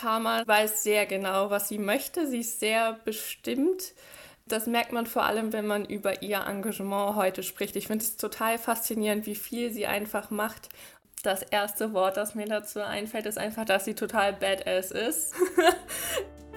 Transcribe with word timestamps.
Tama 0.00 0.44
weiß 0.46 0.82
sehr 0.82 1.06
genau, 1.06 1.50
was 1.50 1.68
sie 1.68 1.78
möchte. 1.78 2.26
Sie 2.26 2.40
ist 2.40 2.60
sehr 2.60 2.98
bestimmt. 3.04 3.94
Das 4.46 4.66
merkt 4.66 4.92
man 4.92 5.06
vor 5.06 5.24
allem, 5.24 5.52
wenn 5.52 5.66
man 5.66 5.84
über 5.84 6.22
ihr 6.22 6.44
Engagement 6.46 7.16
heute 7.16 7.42
spricht. 7.42 7.76
Ich 7.76 7.88
finde 7.88 8.04
es 8.04 8.16
total 8.16 8.58
faszinierend, 8.58 9.26
wie 9.26 9.34
viel 9.34 9.70
sie 9.72 9.86
einfach 9.86 10.30
macht. 10.30 10.68
Das 11.22 11.42
erste 11.42 11.92
Wort, 11.92 12.16
das 12.16 12.34
mir 12.34 12.46
dazu 12.46 12.80
einfällt, 12.80 13.26
ist 13.26 13.38
einfach, 13.38 13.64
dass 13.64 13.84
sie 13.84 13.94
total 13.94 14.32
badass 14.32 14.92
ist. 14.92 15.34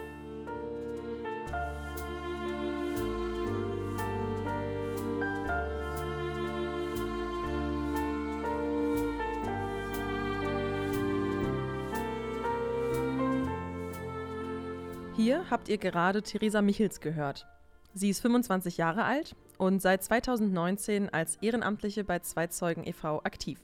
Hier 15.23 15.51
habt 15.51 15.69
ihr 15.69 15.77
gerade 15.77 16.23
Theresa 16.23 16.63
Michels 16.63 16.99
gehört. 16.99 17.45
Sie 17.93 18.09
ist 18.09 18.21
25 18.21 18.77
Jahre 18.77 19.03
alt 19.03 19.35
und 19.59 19.79
seit 19.79 20.01
2019 20.03 21.09
als 21.09 21.35
Ehrenamtliche 21.43 22.03
bei 22.03 22.17
Zweizeugen 22.17 22.87
e.V. 22.87 23.19
aktiv. 23.23 23.59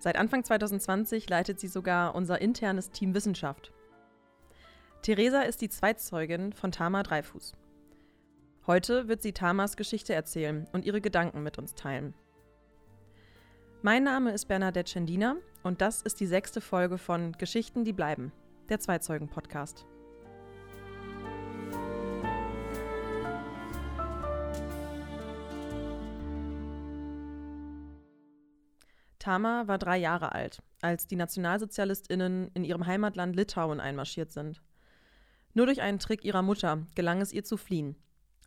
Seit 0.00 0.18
Anfang 0.18 0.44
2020 0.44 1.30
leitet 1.30 1.60
sie 1.60 1.68
sogar 1.68 2.14
unser 2.14 2.42
internes 2.42 2.90
Team 2.90 3.14
Wissenschaft. 3.14 3.72
Theresa 5.00 5.40
ist 5.40 5.62
die 5.62 5.70
Zweitzeugin 5.70 6.52
von 6.52 6.72
Tama 6.72 7.02
Dreifuß. 7.02 7.54
Heute 8.66 9.08
wird 9.08 9.22
sie 9.22 9.32
Tamas 9.32 9.78
Geschichte 9.78 10.12
erzählen 10.12 10.68
und 10.74 10.84
ihre 10.84 11.00
Gedanken 11.00 11.42
mit 11.42 11.56
uns 11.56 11.74
teilen. 11.74 12.12
Mein 13.80 14.04
Name 14.04 14.32
ist 14.32 14.44
Bernadette 14.44 14.90
Schendina 14.90 15.36
und 15.62 15.80
das 15.80 16.02
ist 16.02 16.20
die 16.20 16.26
sechste 16.26 16.60
Folge 16.60 16.98
von 16.98 17.32
Geschichten, 17.32 17.84
die 17.84 17.94
bleiben, 17.94 18.30
der 18.68 18.78
Zweizeugen-Podcast. 18.78 19.86
Tama 29.26 29.66
war 29.66 29.76
drei 29.76 29.96
Jahre 29.96 30.36
alt, 30.36 30.62
als 30.82 31.08
die 31.08 31.16
Nationalsozialistinnen 31.16 32.48
in 32.54 32.62
ihrem 32.62 32.86
Heimatland 32.86 33.34
Litauen 33.34 33.80
einmarschiert 33.80 34.30
sind. 34.30 34.62
Nur 35.52 35.66
durch 35.66 35.82
einen 35.82 35.98
Trick 35.98 36.24
ihrer 36.24 36.42
Mutter 36.42 36.86
gelang 36.94 37.20
es 37.20 37.32
ihr 37.32 37.42
zu 37.42 37.56
fliehen. 37.56 37.96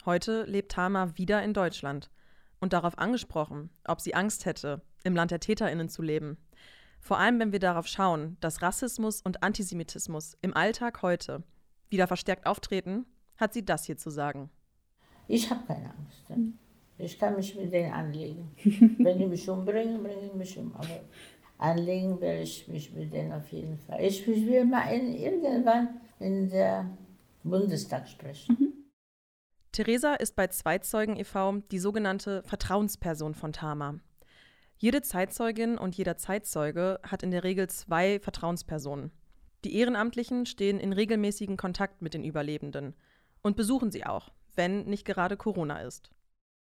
Heute 0.06 0.44
lebt 0.44 0.72
Tama 0.72 1.18
wieder 1.18 1.44
in 1.44 1.54
Deutschland. 1.54 2.10
Und 2.62 2.72
darauf 2.72 2.98
angesprochen, 2.98 3.70
ob 3.84 4.00
sie 4.00 4.16
Angst 4.16 4.46
hätte, 4.46 4.82
im 5.04 5.18
Land 5.18 5.32
der 5.32 5.42
TäterInnen 5.42 5.90
zu 5.90 6.02
leben. 6.02 6.38
Vor 7.02 7.20
allem, 7.20 7.42
wenn 7.42 7.52
wir 7.52 7.60
darauf 7.60 7.88
schauen, 7.88 8.38
dass 8.40 8.62
Rassismus 8.62 9.22
und 9.22 9.44
Antisemitismus 9.44 10.38
im 10.42 10.56
Alltag 10.56 11.02
heute 11.02 11.44
wieder 11.90 12.08
verstärkt 12.08 12.46
auftreten, 12.46 13.06
hat 13.36 13.52
sie 13.52 13.66
das 13.66 13.84
hier 13.84 13.98
zu 13.98 14.12
sagen. 14.12 14.50
Ich 15.28 15.50
habe 15.50 15.66
keine 15.68 15.94
Angst. 15.94 16.24
Ich 17.00 17.18
kann 17.18 17.36
mich 17.36 17.56
mit 17.56 17.72
denen 17.72 17.94
anlegen. 17.94 18.52
Wenn 19.00 19.18
die 19.18 19.26
mich 19.26 19.50
umbringen, 19.50 20.04
bringen 20.04 20.30
die 20.32 20.38
mich 20.38 20.58
um. 20.58 20.76
Aber 20.76 21.00
anlegen 21.58 22.20
werde 22.20 22.42
ich 22.42 22.68
mich 22.68 22.94
mit 22.94 23.14
denen 23.14 23.32
auf 23.32 23.50
jeden 23.52 23.78
Fall. 23.78 24.04
Ich 24.04 24.28
will 24.28 24.66
mal 24.66 24.94
in, 24.94 25.16
irgendwann 25.16 26.02
in 26.20 26.50
der 26.50 26.90
Bundestag 27.44 28.08
sprechen. 28.08 28.58
Mhm. 28.60 28.74
Theresa 29.72 30.16
ist 30.16 30.36
bei 30.36 30.48
Zweitzeugen 30.48 31.16
e.V. 31.16 31.62
die 31.72 31.80
sogenannte 31.80 32.44
Vertrauensperson 32.44 33.34
von 33.34 33.54
Tama. 33.54 34.00
Jede 34.78 35.02
Zeitzeugin 35.02 35.78
und 35.78 35.96
jeder 35.96 36.18
Zeitzeuge 36.18 37.00
hat 37.04 37.24
in 37.24 37.32
der 37.32 37.44
Regel 37.44 37.70
zwei 37.70 38.20
Vertrauenspersonen. 38.20 39.12
Die 39.64 39.76
Ehrenamtlichen 39.76 40.46
stehen 40.46 40.80
in 40.80 40.92
regelmäßigen 40.92 41.56
Kontakt 41.56 42.02
mit 42.02 42.14
den 42.14 42.24
Überlebenden 42.24 42.96
und 43.42 43.56
besuchen 43.56 43.92
sie 43.92 44.06
auch, 44.06 44.32
wenn 44.56 44.86
nicht 44.86 45.06
gerade 45.06 45.38
Corona 45.38 45.82
ist. 45.82 46.12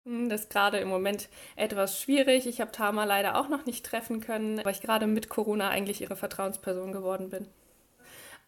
Hm, 0.06 0.30
das 0.30 0.42
ist 0.42 0.50
gerade 0.50 0.80
im 0.80 0.88
Moment 0.90 1.30
etwas 1.56 2.02
schwierig. 2.02 2.48
Ich 2.48 2.62
habe 2.62 2.72
Tama 2.72 3.04
leider 3.06 3.38
auch 3.40 3.50
noch 3.50 3.66
nicht 3.66 3.86
treffen 3.86 4.22
können, 4.22 4.60
weil 4.64 4.74
ich 4.74 4.82
gerade 4.82 5.08
mit 5.08 5.30
Corona 5.30 5.70
eigentlich 5.70 6.02
ihre 6.02 6.16
Vertrauensperson 6.16 6.92
geworden 6.92 7.30
bin. 7.30 7.48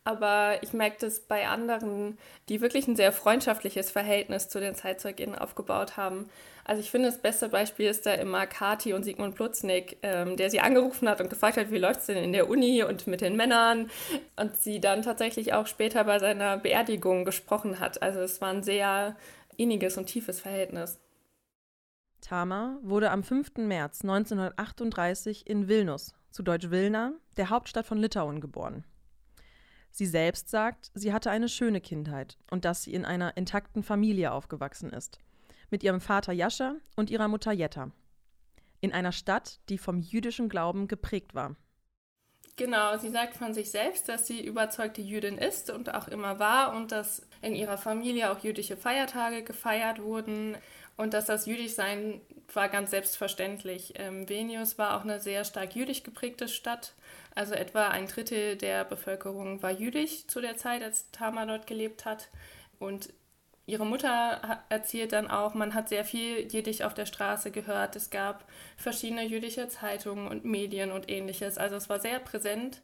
Aber 0.03 0.57
ich 0.63 0.73
merke 0.73 0.97
das 1.01 1.19
bei 1.19 1.47
anderen, 1.47 2.17
die 2.49 2.59
wirklich 2.59 2.87
ein 2.87 2.95
sehr 2.95 3.11
freundschaftliches 3.11 3.91
Verhältnis 3.91 4.49
zu 4.49 4.59
den 4.59 4.73
ZeitzeugInnen 4.73 5.35
aufgebaut 5.35 5.95
haben. 5.95 6.27
Also 6.65 6.81
ich 6.81 6.89
finde, 6.89 7.09
das 7.09 7.21
beste 7.21 7.49
Beispiel 7.49 7.87
ist 7.87 8.07
da 8.07 8.13
immer 8.15 8.47
Kati 8.47 8.93
und 8.93 9.03
Sigmund 9.03 9.35
Plutznik, 9.35 9.97
ähm, 10.01 10.37
der 10.37 10.49
sie 10.49 10.59
angerufen 10.59 11.07
hat 11.07 11.21
und 11.21 11.29
gefragt 11.29 11.57
hat, 11.57 11.69
wie 11.69 11.77
läuft 11.77 11.99
es 11.99 12.05
denn 12.07 12.17
in 12.17 12.33
der 12.33 12.49
Uni 12.49 12.83
und 12.83 13.05
mit 13.05 13.21
den 13.21 13.35
Männern. 13.35 13.91
Und 14.37 14.57
sie 14.57 14.79
dann 14.79 15.03
tatsächlich 15.03 15.53
auch 15.53 15.67
später 15.67 16.03
bei 16.05 16.17
seiner 16.17 16.57
Beerdigung 16.57 17.23
gesprochen 17.23 17.79
hat. 17.79 18.01
Also 18.01 18.21
es 18.21 18.41
war 18.41 18.49
ein 18.49 18.63
sehr 18.63 19.15
inniges 19.57 19.97
und 19.97 20.07
tiefes 20.07 20.39
Verhältnis. 20.39 20.99
Tama 22.21 22.77
wurde 22.83 23.11
am 23.11 23.23
5. 23.23 23.57
März 23.57 24.01
1938 24.01 25.47
in 25.47 25.67
Vilnius, 25.67 26.13
zu 26.29 26.43
Deutsch 26.43 26.69
Vilna, 26.69 27.13
der 27.35 27.49
Hauptstadt 27.49 27.85
von 27.85 27.97
Litauen, 27.97 28.39
geboren. 28.39 28.85
Sie 29.89 30.05
selbst 30.05 30.49
sagt, 30.49 30.91
sie 30.93 31.11
hatte 31.11 31.31
eine 31.31 31.49
schöne 31.49 31.81
Kindheit 31.81 32.37
und 32.49 32.63
dass 32.63 32.83
sie 32.83 32.93
in 32.93 33.03
einer 33.03 33.35
intakten 33.35 33.83
Familie 33.83 34.31
aufgewachsen 34.31 34.91
ist, 34.91 35.19
mit 35.69 35.83
ihrem 35.83 35.99
Vater 35.99 36.31
Jascha 36.31 36.75
und 36.95 37.09
ihrer 37.09 37.27
Mutter 37.27 37.51
Jetta. 37.51 37.91
In 38.79 38.93
einer 38.93 39.11
Stadt, 39.11 39.59
die 39.67 39.77
vom 39.77 39.99
jüdischen 39.99 40.47
Glauben 40.47 40.87
geprägt 40.87 41.35
war. 41.35 41.55
Genau, 42.57 42.97
sie 42.97 43.09
sagt 43.09 43.37
von 43.37 43.53
sich 43.53 43.71
selbst, 43.71 44.09
dass 44.09 44.27
sie 44.27 44.45
überzeugte 44.45 45.01
Jüdin 45.01 45.37
ist 45.37 45.69
und 45.69 45.93
auch 45.93 46.07
immer 46.07 46.39
war 46.39 46.75
und 46.75 46.91
dass 46.91 47.25
in 47.41 47.55
ihrer 47.55 47.77
Familie 47.77 48.31
auch 48.31 48.43
jüdische 48.43 48.77
Feiertage 48.77 49.43
gefeiert 49.43 50.01
wurden. 50.01 50.57
Und 50.97 51.13
dass 51.13 51.25
das 51.25 51.45
Jüdischsein 51.45 52.21
war 52.53 52.69
ganz 52.69 52.91
selbstverständlich. 52.91 53.93
Ähm, 53.95 54.27
Vilnius 54.29 54.77
war 54.77 54.97
auch 54.97 55.03
eine 55.03 55.19
sehr 55.19 55.45
stark 55.45 55.75
jüdisch 55.75 56.03
geprägte 56.03 56.47
Stadt. 56.47 56.93
Also 57.33 57.53
etwa 57.53 57.87
ein 57.87 58.07
Drittel 58.07 58.57
der 58.57 58.83
Bevölkerung 58.83 59.63
war 59.63 59.71
jüdisch 59.71 60.27
zu 60.27 60.41
der 60.41 60.57
Zeit, 60.57 60.83
als 60.83 61.09
Tama 61.11 61.45
dort 61.45 61.65
gelebt 61.65 62.05
hat. 62.05 62.29
Und 62.77 63.09
ihre 63.71 63.85
Mutter 63.85 64.59
erzählt 64.69 65.13
dann 65.13 65.27
auch, 65.27 65.53
man 65.53 65.73
hat 65.73 65.89
sehr 65.89 66.05
viel 66.05 66.47
Jiddisch 66.47 66.81
auf 66.81 66.93
der 66.93 67.05
Straße 67.05 67.51
gehört. 67.51 67.95
Es 67.95 68.09
gab 68.09 68.45
verschiedene 68.77 69.25
jüdische 69.25 69.67
Zeitungen 69.67 70.27
und 70.27 70.45
Medien 70.45 70.91
und 70.91 71.09
ähnliches. 71.09 71.57
Also 71.57 71.75
es 71.77 71.89
war 71.89 71.99
sehr 71.99 72.19
präsent. 72.19 72.81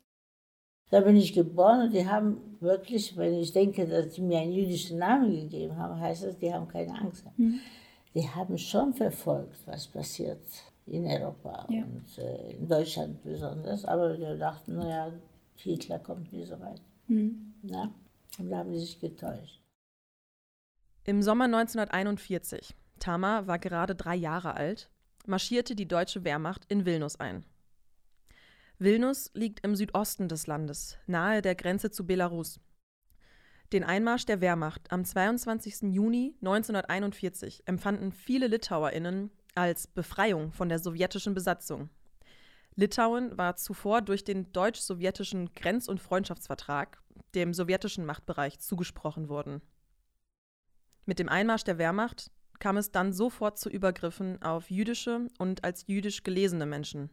Da 0.89 1.01
bin 1.01 1.17
ich 1.17 1.33
geboren 1.33 1.81
und 1.81 1.93
die 1.93 2.07
haben 2.07 2.57
wirklich, 2.61 3.17
wenn 3.17 3.33
ich 3.33 3.51
denke, 3.51 3.85
dass 3.85 4.15
sie 4.15 4.21
mir 4.21 4.39
einen 4.39 4.53
jüdischen 4.53 4.99
Namen 4.99 5.31
gegeben 5.31 5.77
haben, 5.77 5.99
heißt 5.99 6.23
das, 6.23 6.37
die 6.37 6.53
haben 6.53 6.67
keine 6.67 6.97
Angst. 6.97 7.25
Mhm 7.35 7.59
die 8.17 8.27
haben 8.27 8.57
schon 8.57 8.93
verfolgt, 8.93 9.57
was 9.67 9.87
passiert 9.87 10.41
in 10.87 11.05
Europa 11.05 11.67
ja. 11.69 11.83
und 11.83 12.17
äh, 12.17 12.53
in 12.53 12.67
Deutschland 12.67 13.21
besonders. 13.23 13.85
Aber 13.85 14.17
wir 14.17 14.35
dachten, 14.35 14.75
naja, 14.77 15.11
Hitler 15.55 15.99
kommt 15.99 16.33
nie 16.33 16.45
so 16.45 16.59
weit. 16.59 16.81
Mhm. 17.07 17.53
Na? 17.61 17.93
Und 18.39 18.49
da 18.49 18.57
haben 18.57 18.73
sie 18.73 18.79
sich 18.79 18.99
getäuscht. 18.99 19.61
Im 21.09 21.21
Sommer 21.21 21.45
1941, 21.45 22.75
Tama 22.99 23.47
war 23.47 23.59
gerade 23.59 23.95
drei 23.95 24.13
Jahre 24.13 24.55
alt, 24.55 24.91
marschierte 25.25 25.73
die 25.73 25.87
deutsche 25.87 26.25
Wehrmacht 26.25 26.65
in 26.67 26.85
Vilnius 26.85 27.17
ein. 27.17 27.45
Vilnius 28.77 29.31
liegt 29.33 29.65
im 29.65 29.73
Südosten 29.73 30.27
des 30.27 30.47
Landes, 30.47 30.97
nahe 31.07 31.41
der 31.41 31.55
Grenze 31.55 31.91
zu 31.91 32.05
Belarus. 32.05 32.59
Den 33.71 33.85
Einmarsch 33.85 34.25
der 34.25 34.41
Wehrmacht 34.41 34.91
am 34.91 35.05
22. 35.05 35.93
Juni 35.93 36.35
1941 36.41 37.63
empfanden 37.67 38.11
viele 38.11 38.47
LitauerInnen 38.47 39.31
als 39.55 39.87
Befreiung 39.87 40.51
von 40.51 40.67
der 40.67 40.79
sowjetischen 40.79 41.33
Besatzung. 41.33 41.89
Litauen 42.75 43.37
war 43.37 43.55
zuvor 43.55 44.01
durch 44.01 44.25
den 44.25 44.51
deutsch-sowjetischen 44.51 45.53
Grenz- 45.53 45.87
und 45.87 46.01
Freundschaftsvertrag 46.01 47.01
dem 47.33 47.53
sowjetischen 47.53 48.05
Machtbereich 48.05 48.59
zugesprochen 48.59 49.29
worden. 49.29 49.61
Mit 51.07 51.19
dem 51.19 51.29
Einmarsch 51.29 51.63
der 51.63 51.77
Wehrmacht 51.77 52.31
kam 52.59 52.75
es 52.75 52.91
dann 52.91 53.13
sofort 53.13 53.57
zu 53.57 53.69
Übergriffen 53.69 54.41
auf 54.41 54.69
jüdische 54.69 55.27
und 55.39 55.63
als 55.63 55.85
jüdisch 55.87 56.23
gelesene 56.23 56.65
Menschen. 56.65 57.09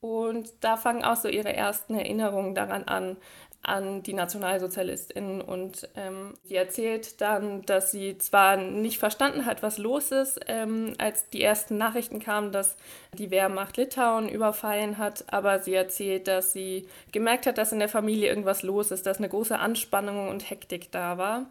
Und 0.00 0.52
da 0.60 0.76
fangen 0.76 1.02
auch 1.02 1.16
so 1.16 1.26
ihre 1.26 1.54
ersten 1.54 1.94
Erinnerungen 1.94 2.54
daran 2.54 2.84
an, 2.84 3.16
an 3.62 4.02
die 4.02 4.12
Nationalsozialistinnen. 4.12 5.40
Und 5.40 5.88
ähm, 5.96 6.34
sie 6.44 6.56
erzählt 6.56 7.22
dann, 7.22 7.62
dass 7.62 7.90
sie 7.90 8.18
zwar 8.18 8.58
nicht 8.58 8.98
verstanden 8.98 9.46
hat, 9.46 9.62
was 9.62 9.78
los 9.78 10.12
ist, 10.12 10.38
ähm, 10.46 10.92
als 10.98 11.30
die 11.30 11.42
ersten 11.42 11.78
Nachrichten 11.78 12.20
kamen, 12.20 12.52
dass 12.52 12.76
die 13.14 13.30
Wehrmacht 13.30 13.78
Litauen 13.78 14.28
überfallen 14.28 14.98
hat, 14.98 15.24
aber 15.32 15.60
sie 15.60 15.72
erzählt, 15.72 16.28
dass 16.28 16.52
sie 16.52 16.86
gemerkt 17.12 17.46
hat, 17.46 17.56
dass 17.56 17.72
in 17.72 17.78
der 17.78 17.88
Familie 17.88 18.28
irgendwas 18.28 18.62
los 18.62 18.90
ist, 18.90 19.06
dass 19.06 19.16
eine 19.16 19.30
große 19.30 19.58
Anspannung 19.58 20.28
und 20.28 20.50
Hektik 20.50 20.92
da 20.92 21.16
war. 21.16 21.46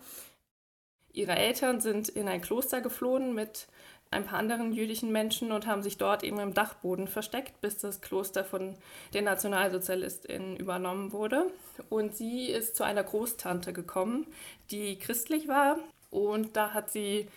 Ihre 1.15 1.35
Eltern 1.35 1.79
sind 1.79 2.09
in 2.09 2.27
ein 2.27 2.41
Kloster 2.41 2.81
geflohen 2.81 3.33
mit 3.33 3.67
ein 4.11 4.25
paar 4.25 4.39
anderen 4.39 4.73
jüdischen 4.73 5.11
Menschen 5.11 5.51
und 5.51 5.65
haben 5.65 5.81
sich 5.81 5.97
dort 5.97 6.23
eben 6.23 6.39
im 6.39 6.53
Dachboden 6.53 7.07
versteckt, 7.07 7.59
bis 7.61 7.77
das 7.77 8.01
Kloster 8.01 8.43
von 8.43 8.75
den 9.13 9.23
NationalsozialistInnen 9.23 10.57
übernommen 10.57 11.11
wurde. 11.11 11.47
Und 11.89 12.15
sie 12.15 12.47
ist 12.47 12.75
zu 12.75 12.83
einer 12.83 13.03
Großtante 13.03 13.73
gekommen, 13.73 14.27
die 14.71 14.97
christlich 14.97 15.47
war 15.47 15.79
und 16.11 16.55
da 16.55 16.73
hat 16.73 16.91
sie 16.91 17.27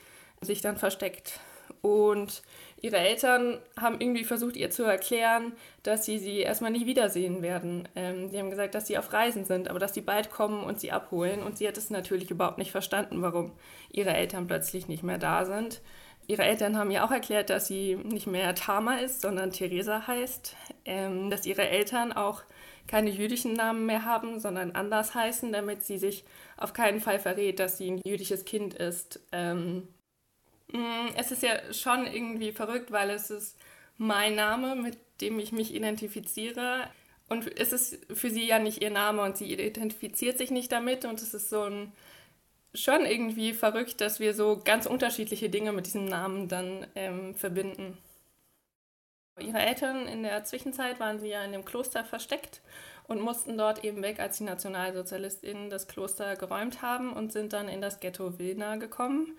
sich 0.40 0.60
dann 0.60 0.76
versteckt. 0.76 1.40
Und 1.80 2.42
ihre 2.80 2.98
Eltern 2.98 3.58
haben 3.78 4.00
irgendwie 4.00 4.24
versucht, 4.24 4.56
ihr 4.56 4.70
zu 4.70 4.84
erklären, 4.84 5.52
dass 5.82 6.04
sie 6.04 6.18
sie 6.18 6.40
erstmal 6.40 6.70
nie 6.70 6.86
wiedersehen 6.86 7.42
werden. 7.42 7.88
Ähm, 7.96 8.30
die 8.30 8.38
haben 8.38 8.50
gesagt, 8.50 8.74
dass 8.74 8.86
sie 8.86 8.98
auf 8.98 9.12
Reisen 9.12 9.44
sind, 9.44 9.68
aber 9.68 9.78
dass 9.78 9.94
sie 9.94 10.00
bald 10.00 10.30
kommen 10.30 10.62
und 10.62 10.80
sie 10.80 10.92
abholen. 10.92 11.42
Und 11.42 11.58
sie 11.58 11.66
hat 11.66 11.76
es 11.76 11.90
natürlich 11.90 12.30
überhaupt 12.30 12.58
nicht 12.58 12.70
verstanden, 12.70 13.22
warum 13.22 13.52
ihre 13.90 14.14
Eltern 14.14 14.46
plötzlich 14.46 14.88
nicht 14.88 15.02
mehr 15.02 15.18
da 15.18 15.44
sind. 15.44 15.80
Ihre 16.26 16.42
Eltern 16.42 16.76
haben 16.76 16.90
ihr 16.90 17.04
auch 17.04 17.10
erklärt, 17.10 17.48
dass 17.48 17.66
sie 17.66 17.96
nicht 17.96 18.26
mehr 18.26 18.54
Tama 18.54 18.98
ist, 18.98 19.22
sondern 19.22 19.50
Theresa 19.50 20.06
heißt. 20.06 20.54
Ähm, 20.84 21.30
dass 21.30 21.46
ihre 21.46 21.68
Eltern 21.68 22.12
auch 22.12 22.42
keine 22.86 23.10
jüdischen 23.10 23.54
Namen 23.54 23.86
mehr 23.86 24.04
haben, 24.04 24.38
sondern 24.40 24.72
anders 24.72 25.14
heißen, 25.14 25.52
damit 25.52 25.84
sie 25.84 25.98
sich 25.98 26.24
auf 26.56 26.72
keinen 26.72 27.00
Fall 27.00 27.18
verrät, 27.18 27.58
dass 27.60 27.78
sie 27.78 27.90
ein 27.90 28.00
jüdisches 28.04 28.44
Kind 28.44 28.74
ist. 28.74 29.20
Ähm, 29.32 29.88
es 31.16 31.30
ist 31.30 31.42
ja 31.42 31.72
schon 31.72 32.06
irgendwie 32.06 32.52
verrückt, 32.52 32.92
weil 32.92 33.10
es 33.10 33.30
ist 33.30 33.56
mein 33.96 34.34
Name, 34.34 34.76
mit 34.76 34.98
dem 35.20 35.38
ich 35.38 35.52
mich 35.52 35.74
identifiziere. 35.74 36.88
Und 37.28 37.58
es 37.58 37.72
ist 37.72 37.98
für 38.14 38.30
sie 38.30 38.46
ja 38.46 38.58
nicht 38.58 38.82
ihr 38.82 38.90
Name 38.90 39.22
und 39.22 39.36
sie 39.36 39.52
identifiziert 39.52 40.38
sich 40.38 40.50
nicht 40.50 40.72
damit. 40.72 41.04
Und 41.04 41.20
es 41.20 41.34
ist 41.34 41.50
so 41.50 41.62
ein 41.62 41.92
schon 42.74 43.06
irgendwie 43.06 43.54
verrückt, 43.54 44.00
dass 44.00 44.20
wir 44.20 44.34
so 44.34 44.60
ganz 44.62 44.86
unterschiedliche 44.86 45.48
Dinge 45.50 45.72
mit 45.72 45.86
diesem 45.86 46.04
Namen 46.04 46.48
dann 46.48 46.86
ähm, 46.94 47.34
verbinden. 47.34 47.98
Ihre 49.40 49.58
Eltern 49.58 50.06
in 50.06 50.22
der 50.22 50.44
Zwischenzeit 50.44 51.00
waren 51.00 51.20
sie 51.20 51.28
ja 51.28 51.44
in 51.44 51.52
dem 51.52 51.64
Kloster 51.64 52.04
versteckt 52.04 52.60
und 53.06 53.20
mussten 53.20 53.56
dort 53.56 53.84
eben 53.84 54.02
weg, 54.02 54.20
als 54.20 54.38
die 54.38 54.44
NationalsozialistInnen 54.44 55.70
das 55.70 55.88
Kloster 55.88 56.36
geräumt 56.36 56.82
haben 56.82 57.12
und 57.12 57.32
sind 57.32 57.52
dann 57.52 57.68
in 57.68 57.80
das 57.80 58.00
Ghetto 58.00 58.38
Wilna 58.38 58.76
gekommen. 58.76 59.38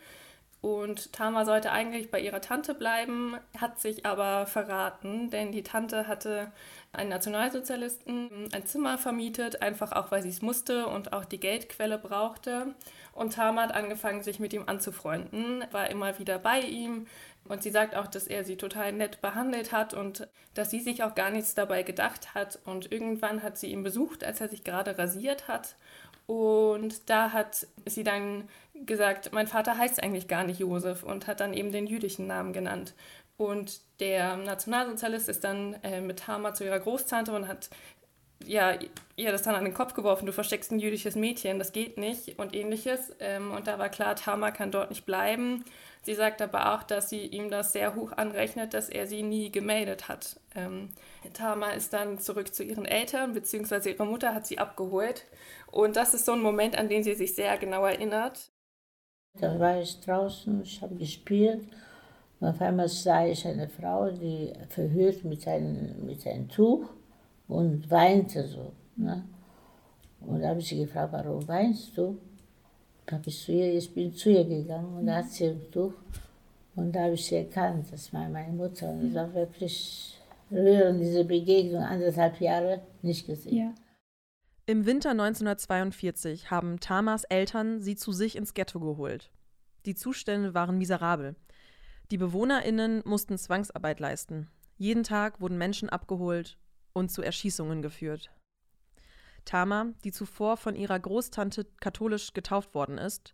Und 0.61 1.13
Tama 1.13 1.45
sollte 1.45 1.71
eigentlich 1.71 2.11
bei 2.11 2.19
ihrer 2.19 2.41
Tante 2.41 2.73
bleiben, 2.73 3.37
hat 3.57 3.79
sich 3.79 4.05
aber 4.05 4.45
verraten, 4.45 5.29
denn 5.29 5.53
die 5.53 5.63
Tante 5.63 6.05
hatte 6.07 6.51
einen 6.91 7.09
Nationalsozialisten 7.09 8.49
ein 8.51 8.65
Zimmer 8.65 8.97
vermietet, 8.97 9.61
einfach 9.61 9.93
auch 9.93 10.11
weil 10.11 10.21
sie 10.21 10.29
es 10.29 10.41
musste 10.41 10.87
und 10.87 11.13
auch 11.13 11.23
die 11.23 11.39
Geldquelle 11.39 11.97
brauchte. 11.97 12.75
Und 13.13 13.35
Tama 13.35 13.63
hat 13.63 13.73
angefangen, 13.73 14.21
sich 14.21 14.39
mit 14.39 14.51
ihm 14.51 14.63
anzufreunden, 14.67 15.63
war 15.71 15.89
immer 15.89 16.19
wieder 16.19 16.39
bei 16.39 16.59
ihm. 16.59 17.07
Und 17.45 17.63
sie 17.63 17.71
sagt 17.71 17.95
auch, 17.95 18.07
dass 18.07 18.27
er 18.27 18.43
sie 18.43 18.57
total 18.57 18.91
nett 18.91 19.21
behandelt 19.21 19.71
hat 19.71 19.93
und 19.93 20.27
dass 20.53 20.69
sie 20.69 20.81
sich 20.81 21.03
auch 21.03 21.15
gar 21.15 21.31
nichts 21.31 21.55
dabei 21.55 21.83
gedacht 21.83 22.35
hat. 22.35 22.59
Und 22.65 22.91
irgendwann 22.91 23.43
hat 23.43 23.57
sie 23.57 23.71
ihn 23.71 23.81
besucht, 23.81 24.23
als 24.23 24.41
er 24.41 24.49
sich 24.49 24.63
gerade 24.63 24.97
rasiert 24.97 25.47
hat. 25.47 25.75
Und 26.29 27.09
da 27.09 27.31
hat 27.31 27.65
sie 27.87 28.03
dann 28.03 28.47
gesagt, 28.75 29.33
mein 29.33 29.47
Vater 29.47 29.79
heißt 29.79 30.03
eigentlich 30.03 30.27
gar 30.27 30.43
nicht 30.43 30.59
Josef 30.59 31.01
und 31.01 31.25
hat 31.25 31.39
dann 31.39 31.55
eben 31.55 31.71
den 31.71 31.87
jüdischen 31.87 32.27
Namen 32.27 32.53
genannt. 32.53 32.93
Und 33.35 33.81
der 33.99 34.37
Nationalsozialist 34.37 35.27
ist 35.27 35.43
dann 35.43 35.73
äh, 35.81 36.01
mit 36.01 36.27
Hammer 36.27 36.53
zu 36.53 36.65
ihrer 36.65 36.79
Großtante 36.79 37.33
und 37.33 37.47
hat 37.47 37.71
ja, 38.45 38.77
ihr 39.15 39.31
das 39.31 39.41
dann 39.41 39.55
an 39.55 39.65
den 39.65 39.73
Kopf 39.73 39.93
geworfen, 39.93 40.25
du 40.25 40.31
versteckst 40.31 40.71
ein 40.71 40.79
jüdisches 40.79 41.15
Mädchen, 41.15 41.59
das 41.59 41.71
geht 41.71 41.97
nicht 41.97 42.39
und 42.39 42.55
ähnliches. 42.55 43.11
Ähm, 43.19 43.51
und 43.51 43.67
da 43.67 43.79
war 43.79 43.89
klar, 43.89 44.15
Tama 44.15 44.51
kann 44.51 44.71
dort 44.71 44.89
nicht 44.91 45.05
bleiben. 45.05 45.65
Sie 46.03 46.15
sagt 46.15 46.41
aber 46.41 46.73
auch, 46.73 46.83
dass 46.83 47.09
sie 47.09 47.25
ihm 47.25 47.49
das 47.49 47.73
sehr 47.73 47.95
hoch 47.95 48.13
anrechnet, 48.13 48.73
dass 48.73 48.87
er 48.87 49.05
sie 49.05 49.21
nie 49.21 49.51
gemeldet 49.51 50.07
hat. 50.07 50.39
Ähm, 50.55 50.89
Tama 51.33 51.71
ist 51.71 51.91
dann 51.91 52.19
zurück 52.19 52.53
zu 52.53 52.63
ihren 52.63 52.85
Eltern, 52.85 53.33
beziehungsweise 53.33 53.89
ihre 53.89 54.05
Mutter 54.05 54.33
hat 54.33 54.47
sie 54.47 54.59
abgeholt. 54.59 55.25
Und 55.71 55.95
das 55.95 56.13
ist 56.13 56.25
so 56.25 56.33
ein 56.33 56.41
Moment, 56.41 56.77
an 56.77 56.89
den 56.89 57.03
sie 57.03 57.13
sich 57.13 57.35
sehr 57.35 57.57
genau 57.57 57.85
erinnert. 57.85 58.51
Da 59.39 59.59
war 59.59 59.79
ich 59.79 59.99
draußen, 60.01 60.63
ich 60.63 60.81
habe 60.81 60.95
gespielt 60.95 61.61
und 62.39 62.47
auf 62.47 62.61
einmal 62.61 62.87
sah 62.87 63.25
ich 63.25 63.45
eine 63.45 63.69
Frau, 63.69 64.09
die 64.09 64.51
verhüllt 64.69 65.23
mit 65.23 65.47
einem, 65.47 66.05
mit 66.05 66.25
einem 66.25 66.49
Tuch 66.49 66.89
und 67.47 67.89
weinte 67.91 68.47
so. 68.47 68.71
Ne? 68.95 69.23
Und 70.21 70.41
da 70.41 70.49
habe 70.49 70.59
ich 70.59 70.69
sie 70.69 70.79
gefragt, 70.79 71.13
warum 71.13 71.47
weinst 71.47 71.97
du? 71.97 72.17
Da 73.05 73.17
habe 73.17 73.29
ich 73.29 73.41
zu 73.41 73.51
ihr, 73.51 73.73
ich 73.73 73.93
bin 73.93 74.13
zu 74.13 74.29
ihr 74.29 74.43
gegangen 74.43 74.97
und 74.97 75.05
da 75.05 75.17
hat 75.17 75.29
sie 75.29 75.45
ein 75.45 75.71
Tuch 75.71 75.93
und 76.75 76.91
da 76.91 77.03
habe 77.03 77.13
ich 77.13 77.25
sie 77.25 77.35
erkannt, 77.35 77.87
das 77.91 78.13
war 78.13 78.27
meine 78.29 78.53
Mutter. 78.53 78.89
Und 78.89 79.09
es 79.09 79.15
war 79.15 79.33
wirklich 79.33 80.17
rührend, 80.51 81.01
diese 81.01 81.23
Begegnung, 81.23 81.83
anderthalb 81.83 82.39
Jahre 82.39 82.81
nicht 83.01 83.25
gesehen. 83.25 83.57
Ja. 83.57 83.73
Im 84.69 84.85
Winter 84.85 85.09
1942 85.09 86.51
haben 86.51 86.79
Tamas 86.79 87.23
Eltern 87.23 87.81
sie 87.81 87.95
zu 87.95 88.11
sich 88.11 88.35
ins 88.35 88.53
Ghetto 88.53 88.79
geholt. 88.79 89.31
Die 89.87 89.95
Zustände 89.95 90.53
waren 90.53 90.77
miserabel. 90.77 91.35
Die 92.11 92.19
BewohnerInnen 92.19 93.01
mussten 93.03 93.39
Zwangsarbeit 93.39 93.99
leisten. 93.99 94.47
Jeden 94.77 95.01
Tag 95.01 95.41
wurden 95.41 95.57
Menschen 95.57 95.89
abgeholt 95.89 96.59
und 96.93 97.09
zu 97.09 97.23
Erschießungen 97.23 97.81
geführt. 97.81 98.29
Tama, 99.43 99.87
die 100.03 100.11
zuvor 100.11 100.55
von 100.55 100.75
ihrer 100.75 100.99
Großtante 100.99 101.65
katholisch 101.79 102.33
getauft 102.33 102.75
worden 102.75 102.99
ist, 102.99 103.33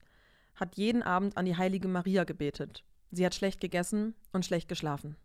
hat 0.55 0.77
jeden 0.77 1.03
Abend 1.03 1.35
an 1.35 1.43
die 1.43 1.57
heilige 1.57 1.89
Maria 1.89 2.23
gebetet. 2.23 2.85
Sie 3.11 3.25
hat 3.25 3.35
schlecht 3.35 3.59
gegessen 3.59 4.15
und 4.31 4.45
schlecht 4.45 4.69
geschlafen. 4.69 5.17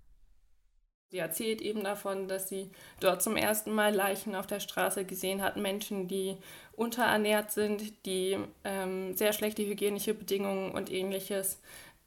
Sie 1.11 1.19
erzählt 1.19 1.61
eben 1.61 1.83
davon, 1.83 2.29
dass 2.29 2.49
sie 2.49 2.71
dort 3.01 3.23
zum 3.23 3.37
ersten 3.37 3.73
Mal 3.73 3.95
Leichen 3.95 4.35
auf 4.35 4.47
der 4.47 4.61
Straße 4.61 5.05
gesehen 5.05 5.43
hat, 5.43 5.57
Menschen, 5.57 6.07
die 6.07 6.37
unterernährt 6.73 7.51
sind, 7.51 8.07
die 8.07 8.39
ähm, 8.65 9.17
sehr 9.17 9.33
schlechte 9.33 9.67
hygienische 9.67 10.15
Bedingungen 10.15 10.71
und 10.71 10.91
ähnliches. 10.91 11.61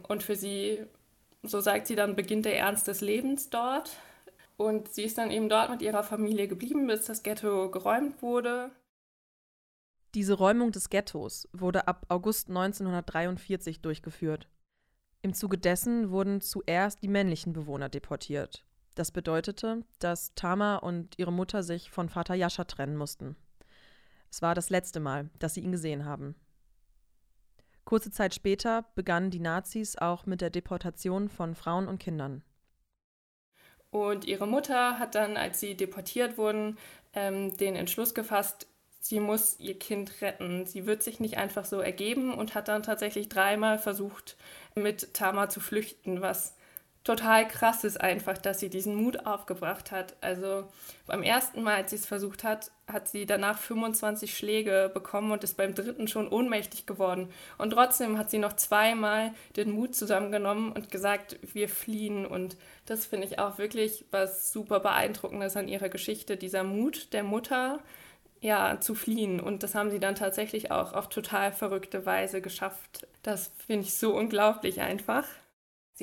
Und 0.08 0.24
für 0.24 0.36
sie 0.36 0.80
so 1.44 1.60
sagt 1.60 1.88
sie 1.88 1.96
dann, 1.96 2.16
beginnt 2.16 2.46
der 2.46 2.58
Ernst 2.58 2.88
des 2.88 3.02
Lebens 3.02 3.50
dort. 3.50 3.92
Und 4.56 4.88
sie 4.94 5.04
ist 5.04 5.18
dann 5.18 5.30
eben 5.30 5.50
dort 5.50 5.70
mit 5.70 5.82
ihrer 5.82 6.04
Familie 6.04 6.48
geblieben, 6.48 6.88
bis 6.88 7.06
das 7.06 7.22
Ghetto 7.24 7.70
geräumt 7.70 8.22
wurde. 8.22 8.72
Diese 10.16 10.36
Räumung 10.36 10.72
des 10.72 10.90
Ghettos 10.90 11.50
wurde 11.52 11.88
ab 11.88 12.06
August 12.08 12.48
1943 12.50 13.82
durchgeführt. 13.82 14.48
Im 15.22 15.34
Zuge 15.34 15.58
dessen 15.58 16.12
wurden 16.12 16.40
zuerst 16.40 17.02
die 17.02 17.08
männlichen 17.08 17.52
Bewohner 17.52 17.90
deportiert. 17.90 18.64
Das 18.96 19.12
bedeutete, 19.12 19.84
dass 20.00 20.36
Tama 20.36 20.78
und 20.78 21.18
ihre 21.18 21.32
Mutter 21.32 21.64
sich 21.64 21.90
von 21.90 22.10
Vater 22.10 22.36
Jascha 22.36 22.66
trennen 22.66 22.96
mussten. 22.96 23.36
Es 24.30 24.42
war 24.42 24.56
das 24.56 24.70
letzte 24.70 25.00
Mal, 25.00 25.30
dass 25.40 25.56
sie 25.56 25.62
ihn 25.62 25.72
gesehen 25.72 26.06
haben. 26.06 26.36
Kurze 27.86 28.12
Zeit 28.12 28.34
später 28.34 28.86
begannen 28.96 29.30
die 29.30 29.40
Nazis 29.40 29.98
auch 29.98 30.26
mit 30.26 30.42
der 30.42 30.50
Deportation 30.50 31.30
von 31.30 31.56
Frauen 31.56 31.88
und 31.88 32.00
Kindern. 32.00 32.44
Und 33.90 34.26
ihre 34.26 34.48
Mutter 34.48 34.98
hat 34.98 35.16
dann, 35.16 35.38
als 35.38 35.60
sie 35.60 35.76
deportiert 35.76 36.38
wurden, 36.38 36.78
ähm, 37.14 37.56
den 37.58 37.76
Entschluss 37.76 38.16
gefasst, 38.16 38.68
sie 39.00 39.20
muss 39.20 39.60
ihr 39.60 39.78
Kind 39.78 40.22
retten. 40.22 40.66
Sie 40.66 40.88
wird 40.88 41.04
sich 41.04 41.20
nicht 41.20 41.38
einfach 41.38 41.66
so 41.66 41.80
ergeben 41.80 42.34
und 42.34 42.56
hat 42.56 42.70
dann 42.70 42.82
tatsächlich 42.84 43.30
dreimal 43.30 43.78
versucht, 43.78 44.38
mit 44.76 45.14
Tama 45.14 45.50
zu 45.50 45.60
flüchten, 45.60 46.22
was 46.22 46.56
total 47.04 47.48
krass 47.48 47.84
ist 47.84 48.00
einfach, 48.00 48.38
dass 48.38 48.60
sie 48.60 48.70
diesen 48.70 48.96
Mut 48.96 49.26
aufgebracht 49.26 49.92
hat. 49.92 50.16
Also 50.22 50.66
beim 51.06 51.22
ersten 51.22 51.62
Mal, 51.62 51.76
als 51.76 51.90
sie 51.90 51.98
es 51.98 52.06
versucht 52.06 52.44
hat, 52.44 52.72
hat 52.88 53.10
sie 53.10 53.26
danach 53.26 53.60
25 53.60 54.38
Schläge 54.38 54.90
bekommen 54.94 55.32
und 55.32 55.44
ist 55.44 55.58
beim 55.58 55.76
dritten 55.76 56.08
schon 56.08 56.30
ohnmächtig 56.30 56.86
geworden. 56.86 57.30
Und 57.58 57.72
trotzdem 57.72 58.18
hat 58.18 58.30
sie 58.30 58.38
noch 58.38 58.54
zweimal 58.54 59.34
den 59.56 59.72
Mut 59.72 59.96
zusammengenommen 59.96 60.72
und 60.72 60.92
gesagt, 60.92 61.40
wir 61.54 61.68
fliehen. 61.68 62.26
Und 62.26 62.56
das 62.86 63.06
finde 63.06 63.28
ich 63.28 63.40
auch 63.40 63.58
wirklich 63.58 64.06
was 64.12 64.54
super 64.54 64.80
beeindruckendes 64.80 65.58
an 65.58 65.68
ihrer 65.68 65.90
Geschichte, 65.90 66.38
dieser 66.38 66.64
Mut 66.64 67.12
der 67.12 67.24
Mutter, 67.24 67.80
ja, 68.40 68.80
zu 68.80 68.96
fliehen. 68.96 69.40
Und 69.40 69.64
das 69.64 69.76
haben 69.76 69.90
sie 69.90 70.00
dann 70.00 70.16
tatsächlich 70.16 70.72
auch 70.72 70.94
auf 70.94 71.10
total 71.10 71.52
verrückte 71.52 72.06
Weise 72.06 72.42
geschafft. 72.42 73.08
Das 73.24 73.52
finde 73.66 73.88
ich 73.88 73.94
so 73.94 74.16
unglaublich 74.16 74.82
einfach. 74.82 75.26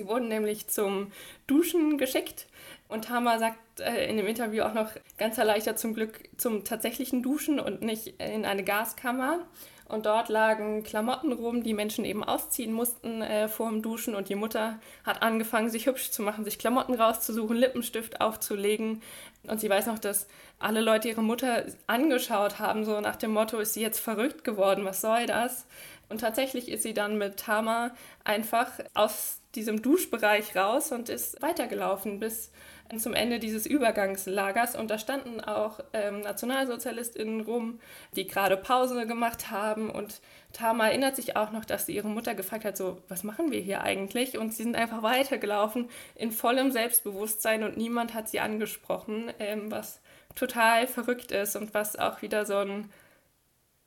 Sie 0.00 0.08
wurden 0.08 0.28
nämlich 0.28 0.66
zum 0.68 1.12
Duschen 1.46 1.98
geschickt 1.98 2.46
und 2.88 3.04
Tama 3.04 3.38
sagt 3.38 3.80
äh, 3.80 4.08
in 4.08 4.16
dem 4.16 4.26
Interview 4.26 4.62
auch 4.62 4.72
noch 4.72 4.92
ganz 5.18 5.36
erleichtert 5.36 5.78
zum 5.78 5.92
Glück 5.92 6.22
zum 6.38 6.64
tatsächlichen 6.64 7.22
Duschen 7.22 7.60
und 7.60 7.82
nicht 7.82 8.18
in 8.18 8.46
eine 8.46 8.64
Gaskammer. 8.64 9.40
Und 9.84 10.06
dort 10.06 10.30
lagen 10.30 10.84
Klamotten 10.84 11.32
rum, 11.32 11.62
die 11.62 11.74
Menschen 11.74 12.06
eben 12.06 12.24
ausziehen 12.24 12.72
mussten 12.72 13.20
äh, 13.20 13.48
vor 13.48 13.68
dem 13.68 13.82
Duschen. 13.82 14.14
Und 14.14 14.30
die 14.30 14.36
Mutter 14.36 14.80
hat 15.04 15.20
angefangen, 15.20 15.68
sich 15.68 15.84
hübsch 15.84 16.12
zu 16.12 16.22
machen, 16.22 16.46
sich 16.46 16.58
Klamotten 16.58 16.94
rauszusuchen, 16.94 17.58
Lippenstift 17.58 18.22
aufzulegen. 18.22 19.02
Und 19.42 19.60
sie 19.60 19.68
weiß 19.68 19.84
noch, 19.86 19.98
dass 19.98 20.28
alle 20.58 20.80
Leute 20.80 21.08
ihre 21.08 21.22
Mutter 21.22 21.66
angeschaut 21.86 22.58
haben, 22.58 22.86
so 22.86 23.02
nach 23.02 23.16
dem 23.16 23.32
Motto, 23.32 23.58
ist 23.58 23.74
sie 23.74 23.82
jetzt 23.82 24.00
verrückt 24.00 24.44
geworden, 24.44 24.86
was 24.86 25.02
soll 25.02 25.26
das? 25.26 25.66
Und 26.08 26.20
tatsächlich 26.20 26.68
ist 26.68 26.82
sie 26.82 26.92
dann 26.92 27.18
mit 27.18 27.38
Tama 27.38 27.92
einfach 28.24 28.72
aus 28.94 29.39
diesem 29.54 29.82
Duschbereich 29.82 30.56
raus 30.56 30.92
und 30.92 31.08
ist 31.08 31.42
weitergelaufen 31.42 32.20
bis 32.20 32.50
zum 32.98 33.14
Ende 33.14 33.38
dieses 33.38 33.66
Übergangslagers. 33.66 34.74
Und 34.74 34.90
da 34.90 34.98
standen 34.98 35.40
auch 35.40 35.80
ähm, 35.92 36.20
NationalsozialistInnen 36.20 37.42
rum, 37.42 37.78
die 38.16 38.26
gerade 38.26 38.56
Pause 38.56 39.06
gemacht 39.06 39.50
haben. 39.50 39.90
Und 39.90 40.20
Tama 40.52 40.88
erinnert 40.88 41.16
sich 41.16 41.36
auch 41.36 41.52
noch, 41.52 41.64
dass 41.64 41.86
sie 41.86 41.94
ihre 41.94 42.08
Mutter 42.08 42.34
gefragt 42.34 42.64
hat, 42.64 42.76
so, 42.76 43.00
was 43.08 43.22
machen 43.22 43.52
wir 43.52 43.60
hier 43.60 43.82
eigentlich? 43.82 44.38
Und 44.38 44.54
sie 44.54 44.64
sind 44.64 44.76
einfach 44.76 45.02
weitergelaufen 45.02 45.88
in 46.16 46.32
vollem 46.32 46.72
Selbstbewusstsein 46.72 47.62
und 47.62 47.76
niemand 47.76 48.14
hat 48.14 48.28
sie 48.28 48.40
angesprochen, 48.40 49.32
ähm, 49.38 49.70
was 49.70 50.00
total 50.34 50.86
verrückt 50.86 51.32
ist 51.32 51.56
und 51.56 51.74
was 51.74 51.96
auch 51.96 52.22
wieder 52.22 52.44
so 52.44 52.56
ein 52.56 52.90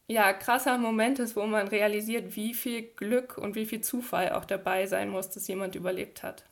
ja, 0.08 0.34
krasser 0.34 0.78
Moment 0.78 1.20
ist, 1.20 1.36
wo 1.36 1.46
man 1.46 1.68
realisiert, 1.68 2.36
wie 2.36 2.54
viel 2.54 2.84
Glück 2.96 3.38
und 3.38 3.56
wie 3.56 3.66
viel 3.66 3.82
Zufall 3.82 4.32
auch 4.34 4.46
dabei 4.46 4.86
sein 4.88 5.10
muss, 5.10 5.30
dass 5.30 5.48
jemand 5.48 5.76
überlebt 5.76 6.24
hat. 6.24 6.46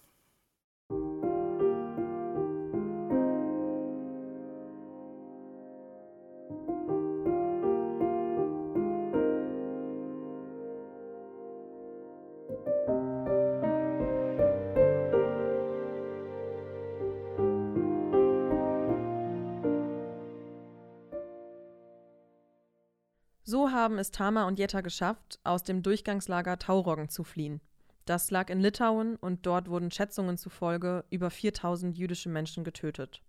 Haben 23.82 23.98
es 23.98 24.12
Tama 24.12 24.48
und 24.48 24.60
Jetta 24.60 24.82
geschafft, 24.82 25.40
aus 25.44 25.64
dem 25.64 25.82
Durchgangslager 25.82 26.60
Tauroggen 26.60 27.10
zu 27.10 27.24
fliehen. 27.24 27.62
Das 28.06 28.30
lag 28.30 28.50
in 28.50 28.60
Litauen 28.60 29.16
und 29.16 29.46
dort 29.46 29.70
wurden 29.70 29.90
Schätzungen 29.90 30.38
zufolge 30.38 31.04
über 31.10 31.32
4000 31.32 31.98
jüdische 31.98 32.30
Menschen 32.30 32.64
getötet. 32.64 33.22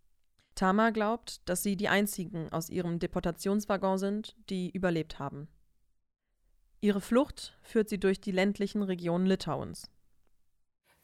Tama 0.55 0.91
glaubt, 0.91 1.49
dass 1.49 1.63
sie 1.63 1.77
die 1.77 1.89
einzigen 1.89 2.53
aus 2.53 2.69
ihrem 2.69 2.99
Deportationswaggon 2.99 3.97
sind, 3.97 4.37
die 4.51 4.71
überlebt 4.71 5.19
haben. 5.19 5.49
Ihre 6.83 7.01
Flucht 7.01 7.57
führt 7.63 7.89
sie 7.89 7.99
durch 7.99 8.21
die 8.21 8.33
ländlichen 8.33 8.83
Regionen 8.83 9.25
Litauens. 9.25 9.89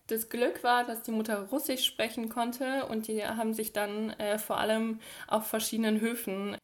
Das 0.09 0.29
Glück 0.29 0.63
war, 0.63 0.85
dass 0.85 1.03
die 1.03 1.11
Mutter 1.11 1.49
Russisch 1.51 1.85
sprechen 1.85 2.29
konnte 2.29 2.87
und 2.87 3.09
die 3.09 3.25
haben 3.25 3.55
sich 3.55 3.73
dann 3.73 4.11
äh, 4.11 4.39
vor 4.39 4.59
allem 4.59 5.01
auf 5.27 5.47
verschiedenen 5.47 6.01
Höfen 6.01 6.57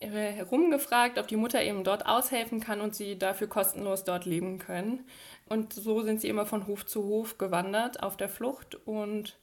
herumgefragt, 0.00 1.18
ob 1.18 1.26
die 1.26 1.36
Mutter 1.36 1.62
eben 1.62 1.82
dort 1.82 2.06
aushelfen 2.06 2.60
kann 2.60 2.80
und 2.80 2.94
sie 2.94 3.18
dafür 3.18 3.48
kostenlos 3.48 4.04
dort 4.04 4.26
leben 4.26 4.58
können. 4.58 5.04
Und 5.48 5.72
so 5.72 6.02
sind 6.02 6.20
sie 6.20 6.28
immer 6.28 6.46
von 6.46 6.66
Hof 6.66 6.86
zu 6.86 7.04
Hof 7.04 7.38
gewandert 7.38 8.02
auf 8.02 8.16
der 8.16 8.28
Flucht. 8.28 8.76
Und 8.86 9.38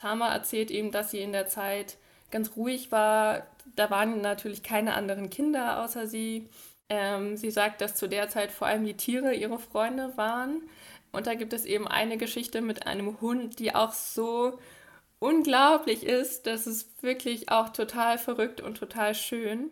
Tama 0.00 0.32
erzählt 0.32 0.70
eben, 0.70 0.92
dass 0.92 1.10
sie 1.10 1.20
in 1.20 1.32
der 1.32 1.48
Zeit 1.48 1.96
ganz 2.30 2.56
ruhig 2.56 2.92
war. 2.92 3.46
Da 3.74 3.90
waren 3.90 4.20
natürlich 4.20 4.62
keine 4.62 4.94
anderen 4.94 5.30
Kinder 5.30 5.82
außer 5.82 6.06
sie. 6.06 6.48
Ähm, 6.88 7.36
sie 7.36 7.50
sagt, 7.50 7.80
dass 7.80 7.96
zu 7.96 8.08
der 8.08 8.28
Zeit 8.28 8.52
vor 8.52 8.68
allem 8.68 8.84
die 8.84 8.96
Tiere 8.96 9.34
ihre 9.34 9.58
Freunde 9.58 10.16
waren. 10.16 10.62
Und 11.10 11.26
da 11.26 11.34
gibt 11.34 11.52
es 11.52 11.64
eben 11.64 11.88
eine 11.88 12.16
Geschichte 12.16 12.60
mit 12.60 12.86
einem 12.86 13.20
Hund, 13.20 13.58
die 13.58 13.74
auch 13.74 13.92
so 13.92 14.58
unglaublich 15.18 16.04
ist. 16.04 16.46
Das 16.46 16.66
ist 16.66 17.02
wirklich 17.02 17.48
auch 17.50 17.70
total 17.70 18.18
verrückt 18.18 18.60
und 18.60 18.76
total 18.76 19.14
schön. 19.14 19.70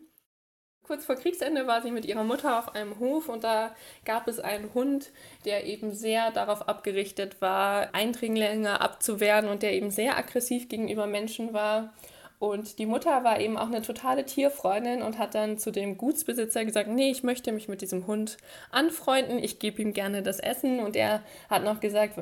Kurz 0.87 1.07
vor 1.07 1.17
Kriegsende 1.17 1.67
war 1.67 1.81
sie 1.81 1.91
mit 1.91 2.05
ihrer 2.05 2.25
Mutter 2.25 2.59
auf 2.59 2.75
einem 2.75 2.99
Hof 2.99 3.31
und 3.31 3.43
da 3.43 3.75
gab 4.05 4.29
es 4.29 4.39
einen 4.39 4.75
Hund, 4.75 5.13
der 5.47 5.65
eben 5.65 5.95
sehr 5.95 6.31
darauf 6.31 6.69
abgerichtet 6.69 7.41
war, 7.41 7.95
Eindringlinge 7.95 8.83
abzuwehren 8.83 9.49
und 9.49 9.63
der 9.63 9.73
eben 9.73 9.91
sehr 9.91 10.19
aggressiv 10.19 10.69
gegenüber 10.69 11.07
Menschen 11.07 11.55
war. 11.55 11.95
Und 12.39 12.79
die 12.79 12.87
Mutter 12.87 13.25
war 13.25 13.41
eben 13.41 13.57
auch 13.57 13.69
eine 13.69 13.83
totale 13.83 14.27
Tierfreundin 14.27 15.03
und 15.03 15.19
hat 15.19 15.35
dann 15.35 15.59
zu 15.59 15.71
dem 15.71 15.97
Gutsbesitzer 15.97 16.65
gesagt, 16.65 16.89
nee, 16.89 17.11
ich 17.11 17.23
möchte 17.23 17.53
mich 17.53 17.69
mit 17.69 17.81
diesem 17.81 18.07
Hund 18.07 18.37
anfreunden, 18.71 19.39
ich 19.39 19.59
gebe 19.59 19.81
ihm 19.81 19.93
gerne 19.93 20.23
das 20.23 20.41
Essen. 20.41 20.81
Und 20.81 20.97
er 20.97 21.23
hat 21.49 21.65
noch 21.65 21.81
gesagt, 21.81 22.19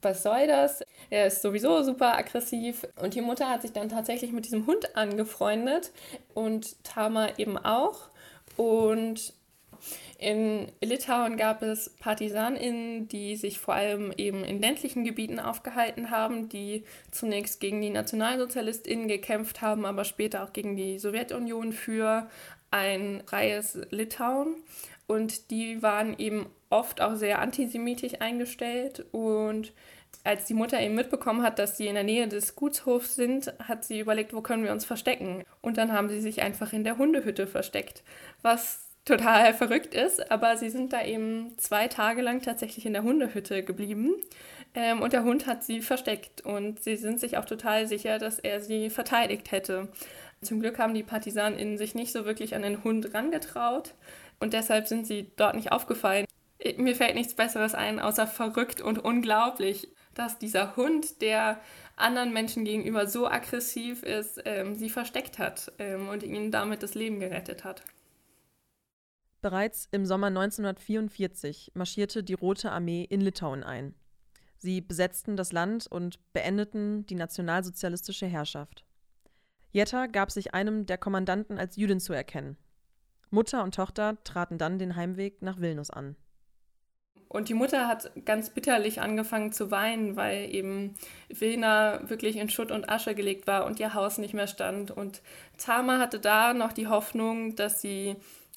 was 0.00 0.22
soll 0.22 0.46
das? 0.46 0.82
Er 1.10 1.26
ist 1.26 1.42
sowieso 1.42 1.82
super 1.82 2.16
aggressiv. 2.16 2.86
Und 3.00 3.14
die 3.14 3.20
Mutter 3.20 3.50
hat 3.50 3.62
sich 3.62 3.72
dann 3.72 3.88
tatsächlich 3.88 4.32
mit 4.32 4.46
diesem 4.46 4.66
Hund 4.66 4.96
angefreundet 4.96 5.92
und 6.34 6.82
Tama 6.84 7.28
eben 7.36 7.58
auch. 7.58 8.08
Und 8.56 9.34
in 10.18 10.72
Litauen 10.80 11.36
gab 11.36 11.62
es 11.62 11.90
PartisanInnen, 11.98 13.06
die 13.08 13.36
sich 13.36 13.58
vor 13.58 13.74
allem 13.74 14.12
eben 14.16 14.44
in 14.44 14.60
ländlichen 14.60 15.04
Gebieten 15.04 15.38
aufgehalten 15.38 16.10
haben, 16.10 16.48
die 16.48 16.84
zunächst 17.10 17.60
gegen 17.60 17.82
die 17.82 17.90
NationalsozialistInnen 17.90 19.08
gekämpft 19.08 19.60
haben, 19.60 19.84
aber 19.84 20.04
später 20.04 20.42
auch 20.42 20.52
gegen 20.54 20.74
die 20.76 20.98
Sowjetunion 20.98 21.72
für 21.72 22.28
ein 22.70 23.22
freies 23.26 23.78
Litauen. 23.90 24.56
Und 25.06 25.50
die 25.50 25.82
waren 25.82 26.18
eben 26.18 26.46
oft 26.70 27.00
auch 27.00 27.14
sehr 27.14 27.40
antisemitisch 27.40 28.20
eingestellt 28.20 29.04
und 29.12 29.72
als 30.24 30.46
die 30.46 30.54
Mutter 30.54 30.80
eben 30.80 30.96
mitbekommen 30.96 31.42
hat, 31.42 31.60
dass 31.60 31.76
sie 31.76 31.86
in 31.86 31.94
der 31.94 32.02
Nähe 32.02 32.26
des 32.26 32.56
Gutshofs 32.56 33.14
sind, 33.14 33.52
hat 33.60 33.84
sie 33.84 34.00
überlegt, 34.00 34.34
wo 34.34 34.40
können 34.40 34.64
wir 34.64 34.72
uns 34.72 34.84
verstecken. 34.84 35.44
Und 35.60 35.78
dann 35.78 35.92
haben 35.92 36.08
sie 36.08 36.20
sich 36.20 36.42
einfach 36.42 36.72
in 36.72 36.82
der 36.82 36.98
Hundehütte 36.98 37.46
versteckt, 37.46 38.02
was 38.42 38.85
total 39.06 39.54
verrückt 39.54 39.94
ist, 39.94 40.30
aber 40.30 40.56
sie 40.56 40.68
sind 40.68 40.92
da 40.92 41.02
eben 41.02 41.56
zwei 41.58 41.88
Tage 41.88 42.20
lang 42.22 42.42
tatsächlich 42.42 42.84
in 42.84 42.92
der 42.92 43.04
Hundehütte 43.04 43.62
geblieben 43.62 44.14
ähm, 44.74 45.00
und 45.00 45.12
der 45.12 45.22
Hund 45.22 45.46
hat 45.46 45.64
sie 45.64 45.80
versteckt 45.80 46.42
und 46.42 46.82
sie 46.82 46.96
sind 46.96 47.20
sich 47.20 47.38
auch 47.38 47.44
total 47.44 47.86
sicher, 47.86 48.18
dass 48.18 48.38
er 48.40 48.60
sie 48.60 48.90
verteidigt 48.90 49.52
hätte. 49.52 49.88
Zum 50.42 50.60
Glück 50.60 50.78
haben 50.78 50.92
die 50.92 51.04
PartisanInnen 51.04 51.78
sich 51.78 51.94
nicht 51.94 52.12
so 52.12 52.26
wirklich 52.26 52.54
an 52.54 52.62
den 52.62 52.82
Hund 52.82 53.14
rangetraut 53.14 53.94
und 54.40 54.52
deshalb 54.52 54.88
sind 54.88 55.06
sie 55.06 55.30
dort 55.36 55.54
nicht 55.54 55.70
aufgefallen. 55.72 56.26
Mir 56.76 56.96
fällt 56.96 57.14
nichts 57.14 57.34
Besseres 57.34 57.74
ein, 57.74 58.00
außer 58.00 58.26
verrückt 58.26 58.80
und 58.80 58.98
unglaublich, 58.98 59.88
dass 60.14 60.38
dieser 60.38 60.74
Hund, 60.74 61.22
der 61.22 61.60
anderen 61.94 62.32
Menschen 62.32 62.64
gegenüber 62.64 63.06
so 63.06 63.28
aggressiv 63.28 64.02
ist, 64.02 64.42
ähm, 64.46 64.74
sie 64.74 64.90
versteckt 64.90 65.38
hat 65.38 65.70
ähm, 65.78 66.08
und 66.08 66.24
ihnen 66.24 66.50
damit 66.50 66.82
das 66.82 66.94
Leben 66.94 67.20
gerettet 67.20 67.62
hat. 67.62 67.82
Bereits 69.42 69.88
im 69.92 70.06
Sommer 70.06 70.28
1944 70.28 71.72
marschierte 71.74 72.24
die 72.24 72.34
Rote 72.34 72.72
Armee 72.72 73.04
in 73.04 73.20
Litauen 73.20 73.62
ein. 73.62 73.94
Sie 74.58 74.80
besetzten 74.80 75.36
das 75.36 75.52
Land 75.52 75.86
und 75.86 76.18
beendeten 76.32 77.06
die 77.06 77.14
nationalsozialistische 77.14 78.26
Herrschaft. 78.26 78.84
Jetta 79.72 80.06
gab 80.06 80.30
sich 80.30 80.54
einem 80.54 80.86
der 80.86 80.98
Kommandanten 80.98 81.58
als 81.58 81.76
Jüdin 81.76 82.00
zu 82.00 82.12
erkennen. 82.12 82.56
Mutter 83.30 83.62
und 83.62 83.74
Tochter 83.74 84.16
traten 84.24 84.56
dann 84.56 84.78
den 84.78 84.96
Heimweg 84.96 85.42
nach 85.42 85.60
Vilnius 85.60 85.90
an. 85.90 86.16
Und 87.28 87.48
die 87.48 87.54
Mutter 87.54 87.88
hat 87.88 88.12
ganz 88.24 88.50
bitterlich 88.50 89.00
angefangen 89.00 89.52
zu 89.52 89.70
weinen, 89.70 90.16
weil 90.16 90.54
eben 90.54 90.94
Vilna 91.28 92.08
wirklich 92.08 92.36
in 92.36 92.48
Schutt 92.48 92.70
und 92.70 92.88
Asche 92.88 93.14
gelegt 93.14 93.46
war 93.46 93.66
und 93.66 93.80
ihr 93.80 93.94
Haus 93.94 94.18
nicht 94.18 94.32
mehr 94.32 94.46
stand. 94.46 94.92
Und 94.92 95.22
Tama 95.58 95.98
hatte 95.98 96.20
da 96.20 96.54
noch 96.54 96.72
die 96.72 96.86
Hoffnung, 96.86 97.56
dass 97.56 97.80
sie 97.80 98.16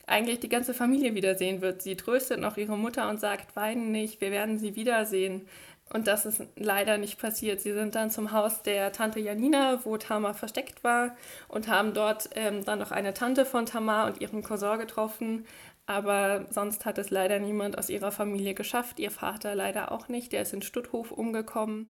eigentlich 0.09 0.39
die 0.39 0.49
ganze 0.49 0.73
Familie 0.73 1.15
wiedersehen 1.15 1.61
wird. 1.61 1.81
Sie 1.81 1.95
tröstet 1.95 2.39
noch 2.39 2.57
ihre 2.57 2.77
Mutter 2.77 3.09
und 3.09 3.19
sagt, 3.19 3.55
weinen 3.55 3.91
nicht, 3.91 4.21
wir 4.21 4.31
werden 4.31 4.57
sie 4.59 4.75
wiedersehen. 4.75 5.47
Und 5.91 6.07
das 6.07 6.25
ist 6.25 6.43
leider 6.55 6.97
nicht 6.97 7.19
passiert. 7.19 7.61
Sie 7.61 7.73
sind 7.73 7.95
dann 7.95 8.11
zum 8.11 8.31
Haus 8.31 8.61
der 8.61 8.91
Tante 8.91 9.19
Janina, 9.19 9.79
wo 9.85 9.97
Tamar 9.97 10.35
versteckt 10.35 10.83
war, 10.83 11.15
und 11.47 11.67
haben 11.67 11.93
dort 11.93 12.29
ähm, 12.35 12.63
dann 12.63 12.79
noch 12.79 12.91
eine 12.91 13.13
Tante 13.13 13.45
von 13.45 13.65
Tamar 13.65 14.05
und 14.05 14.21
ihren 14.21 14.43
Cousin 14.43 14.77
getroffen. 14.77 15.45
Aber 15.87 16.45
sonst 16.51 16.85
hat 16.85 16.99
es 16.99 17.09
leider 17.09 17.39
niemand 17.39 17.77
aus 17.77 17.89
ihrer 17.89 18.11
Familie 18.11 18.53
geschafft. 18.53 18.99
Ihr 18.99 19.09
Vater 19.09 19.55
leider 19.55 19.91
auch 19.91 20.07
nicht. 20.07 20.31
Der 20.31 20.43
ist 20.43 20.53
in 20.53 20.61
Stutthof 20.61 21.11
umgekommen. 21.11 21.87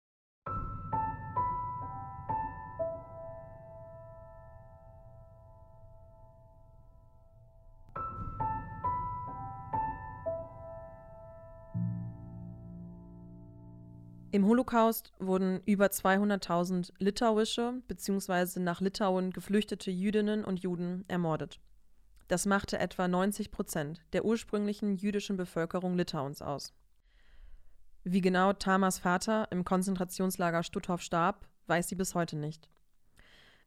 Im 14.36 14.46
Holocaust 14.46 15.14
wurden 15.18 15.62
über 15.66 15.86
200.000 15.86 16.92
litauische 16.98 17.82
bzw. 17.88 18.60
nach 18.60 18.82
Litauen 18.82 19.32
geflüchtete 19.32 19.92
Jüdinnen 19.92 20.44
und 20.44 20.60
Juden 20.60 21.06
ermordet. 21.08 21.62
Das 22.28 22.46
machte 22.46 22.78
etwa 22.78 23.08
90 23.08 23.50
Prozent 23.50 24.02
der 24.12 24.26
ursprünglichen 24.26 24.98
jüdischen 24.98 25.38
Bevölkerung 25.38 25.96
Litauens 25.96 26.42
aus. 26.42 26.74
Wie 28.04 28.20
genau 28.20 28.52
Tamas 28.52 29.00
Vater 29.00 29.48
im 29.52 29.64
Konzentrationslager 29.64 30.64
Stutthof 30.64 31.00
starb, 31.00 31.48
weiß 31.68 31.88
sie 31.88 31.96
bis 31.96 32.14
heute 32.14 32.36
nicht. 32.36 32.68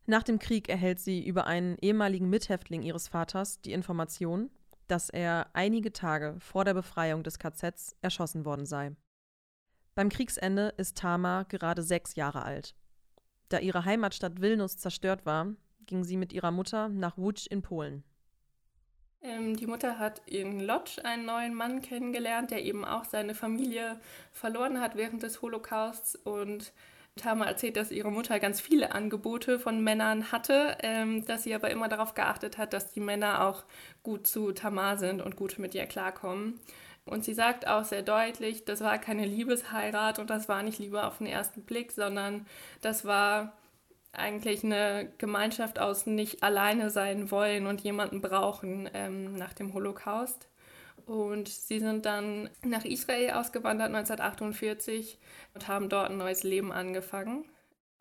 Nach 0.05 0.23
dem 0.23 0.39
Krieg 0.39 0.69
erhält 0.69 1.01
sie 1.01 1.27
über 1.27 1.47
einen 1.47 1.79
ehemaligen 1.79 2.29
Mithäftling 2.29 2.83
ihres 2.83 3.09
Vaters 3.09 3.63
die 3.63 3.73
Information, 3.73 4.51
dass 4.87 5.09
er 5.09 5.47
einige 5.55 5.95
Tage 5.95 6.37
vor 6.41 6.67
der 6.67 6.75
Befreiung 6.75 7.23
des 7.23 7.39
KZs 7.39 7.97
erschossen 8.03 8.45
worden 8.45 8.67
sei. 8.67 8.95
Beim 9.99 10.11
Kriegsende 10.11 10.73
ist 10.77 10.97
Tama 10.97 11.43
gerade 11.49 11.83
sechs 11.83 12.15
Jahre 12.15 12.45
alt. 12.45 12.77
Da 13.49 13.59
ihre 13.59 13.85
Heimatstadt 13.85 14.41
Vilnius 14.41 14.77
zerstört 14.77 15.27
war, 15.27 15.49
ging 15.87 16.05
sie 16.05 16.17
mit 16.17 16.33
ihrer 16.33 16.53
Mutter 16.53 16.89
nach 16.89 17.17
Łódź 17.17 17.49
in 17.49 17.63
Polen. 17.63 18.05
Ähm, 19.23 19.57
die 19.57 19.67
Mutter 19.67 19.99
hat 19.99 20.23
in 20.27 20.61
Lodz 20.61 21.01
einen 21.01 21.27
neuen 21.27 21.53
Mann 21.53 21.83
kennengelernt, 21.83 22.53
der 22.53 22.63
eben 22.63 22.85
auch 22.85 23.07
seine 23.07 23.35
Familie 23.35 23.99
verloren 24.31 24.81
hat 24.81 24.95
während 24.95 25.25
des 25.25 25.43
Holocausts. 25.43 26.15
Und 26.15 26.73
Tama 27.17 27.47
erzählt, 27.47 27.77
dass 27.77 27.91
ihre 27.91 28.13
Mutter 28.13 28.39
ganz 28.39 28.61
viele 28.61 28.93
Angebote 28.93 29.59
von 29.59 29.83
Männern 29.83 30.31
hatte, 30.31 30.79
ähm, 30.85 31.25
dass 31.25 31.43
sie 31.43 31.57
aber 31.57 31.71
immer 31.71 31.89
darauf 31.89 32.15
geachtet 32.15 32.57
hat, 32.57 32.73
dass 32.73 32.93
die 32.93 33.01
Männer 33.01 33.45
auch 33.49 33.65
gut 34.05 34.29
zu 34.29 34.53
Tamar 34.53 34.97
sind 34.97 35.21
und 35.21 35.35
gut 35.35 35.59
mit 35.59 35.75
ihr 35.75 35.87
klarkommen. 35.87 36.61
Und 37.09 37.25
sie 37.25 37.35
sagt 37.35 37.67
auch 37.67 37.85
sehr 37.85 38.03
deutlich, 38.03 38.65
das 38.65 38.81
war 38.81 38.99
keine 38.99 39.25
Liebesheirat 39.25 40.19
und 40.19 40.31
das 40.31 40.49
war 40.49 40.63
nicht 40.63 40.79
Liebe 40.79 41.05
auf 41.05 41.19
den 41.19 41.27
ersten 41.27 41.63
Blick, 41.63 41.93
sondern 41.93 42.47
das 42.81 43.05
war 43.05 43.53
eigentlich 44.13 44.65
eine 44.65 45.13
Gemeinschaft 45.19 45.79
aus 45.79 46.07
nicht 46.07 46.43
alleine 46.43 46.91
sein 46.91 47.31
wollen 47.31 47.67
und 47.67 47.81
jemanden 47.83 48.21
brauchen 48.21 48.89
ähm, 48.95 49.37
nach 49.37 49.53
dem 49.53 49.75
Holocaust. 49.75 50.49
Und 51.07 51.49
sie 51.49 51.81
sind 51.81 52.05
dann 52.05 52.51
nach 52.63 52.85
Israel 52.85 53.31
ausgewandert 53.31 53.89
1948 53.89 55.19
und 55.55 55.69
haben 55.69 55.89
dort 55.89 56.11
ein 56.11 56.19
neues 56.19 56.43
Leben 56.43 56.73
angefangen. 56.73 57.45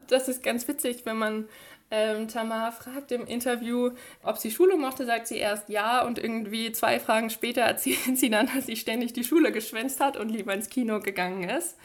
Das 0.08 0.28
ist 0.28 0.44
ganz 0.44 0.68
witzig, 0.68 1.06
wenn 1.06 1.18
man 1.18 1.50
ähm, 1.90 2.28
Tamar 2.28 2.74
fragt 2.74 3.14
im 3.14 3.26
Interview, 3.26 3.92
ob 4.22 4.38
sie 4.38 4.52
Schule 4.52 4.76
mochte, 4.76 5.06
sagt 5.06 5.28
sie 5.28 5.38
erst 5.38 5.70
ja 5.70 6.06
und 6.06 6.20
irgendwie 6.20 6.72
zwei 6.74 7.00
Fragen 7.00 7.30
später 7.30 7.62
erzählt 7.62 8.00
sie 8.18 8.30
dann, 8.30 8.50
dass 8.54 8.66
sie 8.66 8.76
ständig 8.76 9.14
die 9.14 9.24
Schule 9.24 9.52
geschwänzt 9.52 10.02
hat 10.02 10.18
und 10.18 10.30
lieber 10.30 10.54
ins 10.54 10.70
Kino 10.70 11.00
gegangen 11.00 11.48
ist. 11.50 11.78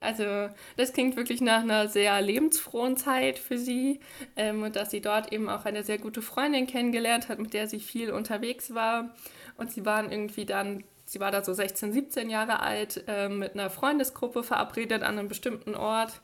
Also 0.00 0.48
das 0.76 0.92
klingt 0.92 1.16
wirklich 1.16 1.40
nach 1.40 1.62
einer 1.62 1.88
sehr 1.88 2.20
lebensfrohen 2.20 2.96
Zeit 2.96 3.38
für 3.38 3.58
sie 3.58 4.00
ähm, 4.36 4.62
und 4.64 4.74
dass 4.74 4.90
sie 4.90 5.00
dort 5.00 5.32
eben 5.32 5.48
auch 5.48 5.64
eine 5.64 5.84
sehr 5.84 5.98
gute 5.98 6.22
Freundin 6.22 6.66
kennengelernt 6.66 7.28
hat, 7.28 7.38
mit 7.38 7.54
der 7.54 7.68
sie 7.68 7.80
viel 7.80 8.10
unterwegs 8.10 8.74
war 8.74 9.14
und 9.56 9.70
sie 9.70 9.86
waren 9.86 10.10
irgendwie 10.10 10.46
dann 10.46 10.82
sie 11.06 11.20
war 11.20 11.30
da 11.30 11.44
so 11.44 11.52
16, 11.52 11.92
17 11.92 12.30
Jahre 12.30 12.60
alt, 12.60 13.04
äh, 13.06 13.28
mit 13.28 13.54
einer 13.54 13.70
Freundesgruppe 13.70 14.42
verabredet 14.42 15.02
an 15.02 15.18
einem 15.18 15.28
bestimmten 15.28 15.74
Ort. 15.74 16.20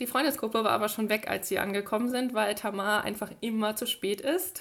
Die 0.00 0.06
Freundesgruppe 0.06 0.64
war 0.64 0.72
aber 0.72 0.88
schon 0.88 1.08
weg, 1.08 1.28
als 1.28 1.48
sie 1.48 1.58
angekommen 1.58 2.08
sind, 2.08 2.34
weil 2.34 2.54
Tamar 2.54 3.04
einfach 3.04 3.30
immer 3.40 3.76
zu 3.76 3.86
spät 3.86 4.20
ist. 4.20 4.60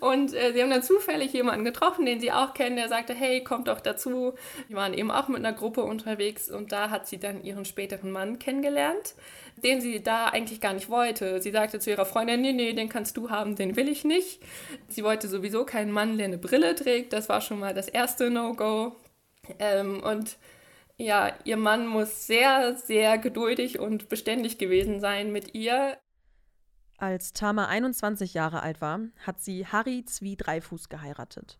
Und 0.00 0.34
äh, 0.34 0.52
sie 0.52 0.62
haben 0.62 0.70
dann 0.70 0.82
zufällig 0.82 1.32
jemanden 1.32 1.64
getroffen, 1.64 2.06
den 2.06 2.20
sie 2.20 2.32
auch 2.32 2.54
kennen, 2.54 2.76
der 2.76 2.88
sagte, 2.88 3.14
hey, 3.14 3.42
kommt 3.42 3.68
doch 3.68 3.80
dazu. 3.80 4.34
Die 4.68 4.74
waren 4.74 4.94
eben 4.94 5.10
auch 5.10 5.28
mit 5.28 5.38
einer 5.38 5.52
Gruppe 5.52 5.82
unterwegs 5.82 6.50
und 6.50 6.72
da 6.72 6.90
hat 6.90 7.06
sie 7.06 7.18
dann 7.18 7.42
ihren 7.42 7.64
späteren 7.64 8.10
Mann 8.10 8.38
kennengelernt, 8.38 9.14
den 9.56 9.80
sie 9.80 10.02
da 10.02 10.26
eigentlich 10.26 10.60
gar 10.60 10.72
nicht 10.72 10.88
wollte. 10.88 11.40
Sie 11.40 11.50
sagte 11.50 11.80
zu 11.80 11.90
ihrer 11.90 12.06
Freundin, 12.06 12.40
nee, 12.40 12.52
nee, 12.52 12.72
den 12.72 12.88
kannst 12.88 13.16
du 13.16 13.30
haben, 13.30 13.56
den 13.56 13.76
will 13.76 13.88
ich 13.88 14.04
nicht. 14.04 14.40
Sie 14.88 15.04
wollte 15.04 15.28
sowieso 15.28 15.64
keinen 15.64 15.90
Mann, 15.90 16.16
der 16.16 16.26
eine 16.26 16.38
Brille 16.38 16.74
trägt. 16.74 17.12
Das 17.12 17.28
war 17.28 17.40
schon 17.40 17.60
mal 17.60 17.74
das 17.74 17.88
erste 17.88 18.30
No-Go. 18.30 18.96
Ähm, 19.58 20.02
und 20.02 20.36
ja, 20.98 21.36
ihr 21.44 21.56
Mann 21.56 21.86
muss 21.86 22.26
sehr, 22.26 22.76
sehr 22.76 23.18
geduldig 23.18 23.78
und 23.78 24.08
beständig 24.08 24.58
gewesen 24.58 25.00
sein 25.00 25.32
mit 25.32 25.54
ihr. 25.54 25.98
Als 26.98 27.32
Tama 27.32 27.66
21 27.66 28.32
Jahre 28.32 28.62
alt 28.62 28.80
war, 28.80 29.00
hat 29.18 29.40
sie 29.40 29.66
Harry 29.66 30.04
Zwie 30.06 30.36
Dreifuß 30.36 30.88
geheiratet. 30.88 31.58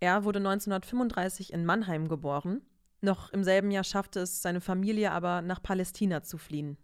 Er 0.00 0.22
wurde 0.22 0.38
1935 0.38 1.52
in 1.52 1.64
Mannheim 1.64 2.08
geboren. 2.08 2.62
Noch 3.00 3.32
im 3.32 3.42
selben 3.42 3.72
Jahr 3.72 3.84
schaffte 3.84 4.20
es 4.20 4.42
seine 4.42 4.60
Familie 4.60 5.10
aber 5.10 5.42
nach 5.42 5.62
Palästina 5.62 6.22
zu 6.22 6.38
fliehen. 6.38 6.78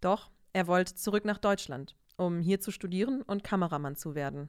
Doch 0.00 0.30
er 0.52 0.68
wollte 0.68 0.94
zurück 0.94 1.24
nach 1.24 1.38
Deutschland, 1.38 1.96
um 2.16 2.40
hier 2.40 2.60
zu 2.60 2.70
studieren 2.70 3.22
und 3.22 3.42
Kameramann 3.42 3.96
zu 3.96 4.14
werden. 4.14 4.48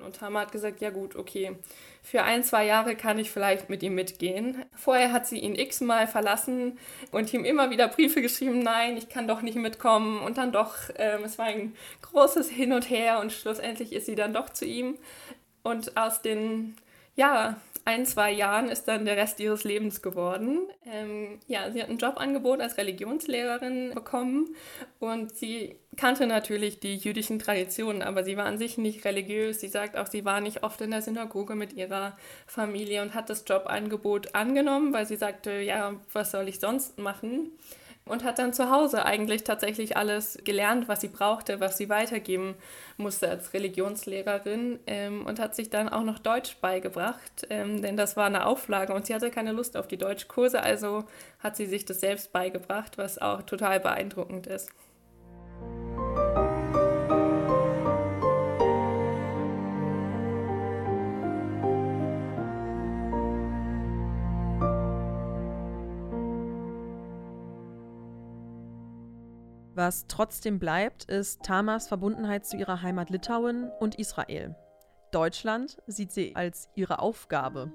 Und 0.00 0.16
Tama 0.16 0.40
hat 0.40 0.52
gesagt, 0.52 0.80
ja 0.80 0.88
gut, 0.88 1.16
okay, 1.16 1.54
für 2.02 2.22
ein, 2.22 2.42
zwei 2.44 2.64
Jahre 2.64 2.96
kann 2.96 3.18
ich 3.18 3.30
vielleicht 3.30 3.68
mit 3.68 3.82
ihm 3.82 3.94
mitgehen. 3.94 4.64
Vorher 4.74 5.12
hat 5.12 5.26
sie 5.26 5.38
ihn 5.38 5.54
x-mal 5.54 6.06
verlassen 6.06 6.78
und 7.10 7.32
ihm 7.34 7.44
immer 7.44 7.70
wieder 7.70 7.88
Briefe 7.88 8.22
geschrieben, 8.22 8.60
nein, 8.60 8.96
ich 8.96 9.10
kann 9.10 9.28
doch 9.28 9.42
nicht 9.42 9.56
mitkommen. 9.56 10.20
Und 10.22 10.38
dann 10.38 10.50
doch, 10.50 10.76
ähm, 10.96 11.24
es 11.24 11.36
war 11.36 11.44
ein 11.44 11.76
großes 12.00 12.48
Hin 12.48 12.72
und 12.72 12.88
Her 12.88 13.20
und 13.20 13.32
schlussendlich 13.32 13.92
ist 13.92 14.06
sie 14.06 14.14
dann 14.14 14.32
doch 14.32 14.48
zu 14.48 14.64
ihm. 14.64 14.96
Und 15.62 15.94
aus 15.98 16.22
den, 16.22 16.74
ja, 17.14 17.60
ein, 17.84 18.06
zwei 18.06 18.30
Jahren 18.30 18.68
ist 18.68 18.84
dann 18.84 19.04
der 19.04 19.16
Rest 19.16 19.40
ihres 19.40 19.64
Lebens 19.64 20.02
geworden. 20.02 20.60
Ähm, 20.86 21.40
ja, 21.46 21.70
sie 21.70 21.82
hat 21.82 21.90
ein 21.90 21.98
Jobangebot 21.98 22.60
als 22.60 22.76
Religionslehrerin 22.76 23.92
bekommen 23.94 24.54
und 25.00 25.34
sie 25.34 25.76
kannte 25.96 26.26
natürlich 26.26 26.80
die 26.80 26.96
jüdischen 26.96 27.38
Traditionen, 27.38 28.02
aber 28.02 28.24
sie 28.24 28.36
war 28.36 28.46
an 28.46 28.58
sich 28.58 28.78
nicht 28.78 29.04
religiös. 29.04 29.60
Sie 29.60 29.68
sagt 29.68 29.96
auch, 29.96 30.06
sie 30.06 30.24
war 30.24 30.40
nicht 30.40 30.62
oft 30.62 30.80
in 30.80 30.92
der 30.92 31.02
Synagoge 31.02 31.54
mit 31.54 31.72
ihrer 31.72 32.16
Familie 32.46 33.02
und 33.02 33.14
hat 33.14 33.30
das 33.30 33.44
Jobangebot 33.46 34.34
angenommen, 34.34 34.92
weil 34.92 35.06
sie 35.06 35.16
sagte, 35.16 35.60
ja, 35.60 35.94
was 36.12 36.30
soll 36.30 36.48
ich 36.48 36.60
sonst 36.60 36.98
machen? 36.98 37.50
Und 38.04 38.24
hat 38.24 38.38
dann 38.38 38.52
zu 38.52 38.70
Hause 38.70 39.04
eigentlich 39.04 39.44
tatsächlich 39.44 39.96
alles 39.96 40.38
gelernt, 40.44 40.88
was 40.88 41.00
sie 41.00 41.08
brauchte, 41.08 41.60
was 41.60 41.78
sie 41.78 41.88
weitergeben 41.88 42.54
musste 42.96 43.28
als 43.28 43.52
Religionslehrerin 43.52 44.80
ähm, 44.86 45.24
und 45.26 45.38
hat 45.38 45.54
sich 45.54 45.70
dann 45.70 45.88
auch 45.88 46.02
noch 46.02 46.18
Deutsch 46.18 46.56
beigebracht, 46.60 47.46
ähm, 47.50 47.80
denn 47.80 47.96
das 47.96 48.16
war 48.16 48.26
eine 48.26 48.46
Auflage 48.46 48.92
und 48.92 49.06
sie 49.06 49.14
hatte 49.14 49.30
keine 49.30 49.52
Lust 49.52 49.76
auf 49.76 49.86
die 49.86 49.98
Deutschkurse, 49.98 50.62
also 50.62 51.04
hat 51.38 51.56
sie 51.56 51.66
sich 51.66 51.84
das 51.84 52.00
selbst 52.00 52.32
beigebracht, 52.32 52.98
was 52.98 53.18
auch 53.18 53.42
total 53.42 53.80
beeindruckend 53.80 54.46
ist. 54.46 54.70
Was 69.84 70.06
trotzdem 70.06 70.60
bleibt, 70.60 71.06
ist 71.06 71.42
Tamas 71.42 71.88
Verbundenheit 71.88 72.46
zu 72.46 72.56
ihrer 72.56 72.82
Heimat 72.82 73.10
Litauen 73.10 73.68
und 73.80 73.96
Israel. 73.96 74.54
Deutschland 75.10 75.76
sieht 75.88 76.12
sie 76.12 76.36
als 76.36 76.68
ihre 76.76 77.00
Aufgabe. 77.00 77.72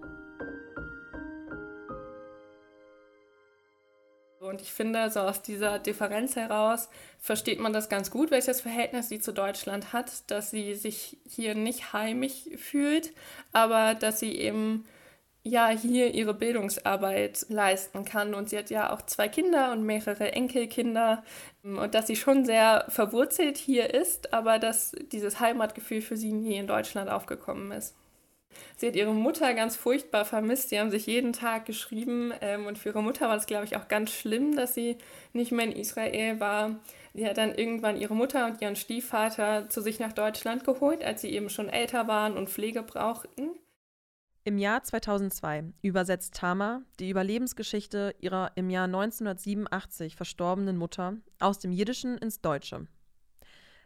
Und 4.39 4.61
ich 4.61 4.71
finde, 4.71 5.09
so 5.09 5.19
aus 5.19 5.41
dieser 5.41 5.79
Differenz 5.79 6.37
heraus 6.37 6.87
versteht 7.19 7.59
man 7.59 7.73
das 7.73 7.89
ganz 7.89 8.09
gut, 8.09 8.31
welches 8.31 8.61
Verhältnis 8.61 9.09
sie 9.09 9.19
zu 9.19 9.33
Deutschland 9.33 9.91
hat, 9.91 10.31
dass 10.31 10.49
sie 10.49 10.75
sich 10.75 11.17
hier 11.25 11.55
nicht 11.55 11.91
heimisch 11.91 12.45
fühlt, 12.55 13.11
aber 13.51 13.95
dass 13.95 14.21
sie 14.21 14.31
eben 14.31 14.87
ja 15.47 15.69
hier 15.69 16.13
ihre 16.13 16.33
Bildungsarbeit 16.33 17.45
leisten 17.49 18.05
kann. 18.05 18.33
Und 18.33 18.49
sie 18.49 18.57
hat 18.57 18.69
ja 18.69 18.93
auch 18.93 19.01
zwei 19.03 19.27
Kinder 19.27 19.71
und 19.71 19.83
mehrere 19.83 20.31
Enkelkinder. 20.31 21.23
Und 21.63 21.93
dass 21.93 22.07
sie 22.07 22.15
schon 22.15 22.45
sehr 22.45 22.85
verwurzelt 22.89 23.57
hier 23.57 23.93
ist, 23.93 24.33
aber 24.33 24.59
dass 24.59 24.91
dieses 25.11 25.39
Heimatgefühl 25.39 26.01
für 26.01 26.17
sie 26.17 26.31
nie 26.31 26.57
in 26.57 26.67
Deutschland 26.67 27.09
aufgekommen 27.09 27.71
ist. 27.71 27.95
Sie 28.75 28.87
hat 28.87 28.95
ihre 28.95 29.13
Mutter 29.13 29.53
ganz 29.53 29.75
furchtbar 29.75 30.25
vermisst. 30.25 30.69
Sie 30.69 30.79
haben 30.79 30.91
sich 30.91 31.05
jeden 31.05 31.33
Tag 31.33 31.65
geschrieben. 31.65 32.33
Ähm, 32.41 32.65
und 32.65 32.77
für 32.77 32.89
ihre 32.89 33.03
Mutter 33.03 33.27
war 33.27 33.37
es, 33.37 33.45
glaube 33.45 33.65
ich, 33.65 33.75
auch 33.75 33.87
ganz 33.87 34.11
schlimm, 34.11 34.55
dass 34.55 34.73
sie 34.73 34.97
nicht 35.33 35.51
mehr 35.51 35.65
in 35.65 35.71
Israel 35.71 36.39
war. 36.39 36.79
Sie 37.13 37.27
hat 37.27 37.37
dann 37.37 37.55
irgendwann 37.55 37.97
ihre 37.97 38.15
Mutter 38.15 38.45
und 38.45 38.61
ihren 38.61 38.75
Stiefvater 38.75 39.69
zu 39.69 39.81
sich 39.81 39.99
nach 39.99 40.13
Deutschland 40.13 40.63
geholt, 40.63 41.03
als 41.03 41.21
sie 41.21 41.31
eben 41.31 41.49
schon 41.49 41.69
älter 41.69 42.07
waren 42.07 42.37
und 42.37 42.49
Pflege 42.49 42.83
brauchten. 42.83 43.49
Im 44.47 44.57
Jahr 44.57 44.81
2002 44.81 45.73
übersetzt 45.81 46.35
Tama 46.35 46.81
die 47.01 47.09
Überlebensgeschichte 47.09 48.15
ihrer 48.21 48.53
im 48.55 48.69
Jahr 48.69 48.85
1987 48.85 50.15
verstorbenen 50.15 50.77
Mutter 50.77 51.17
aus 51.37 51.59
dem 51.59 51.73
Jiddischen 51.73 52.17
ins 52.17 52.39
Deutsche. 52.39 52.87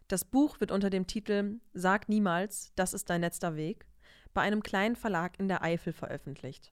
Das 0.08 0.24
Buch 0.24 0.60
wird 0.60 0.72
unter 0.72 0.92
dem 0.92 1.08
Titel 1.08 1.60
Sag 1.74 2.10
niemals, 2.10 2.74
das 2.76 2.94
ist 2.94 3.10
dein 3.10 3.22
letzter 3.22 3.56
Weg 3.56 3.88
bei 4.36 4.42
einem 4.42 4.62
kleinen 4.62 4.96
Verlag 4.96 5.40
in 5.40 5.48
der 5.48 5.64
Eifel 5.64 5.94
veröffentlicht. 5.94 6.72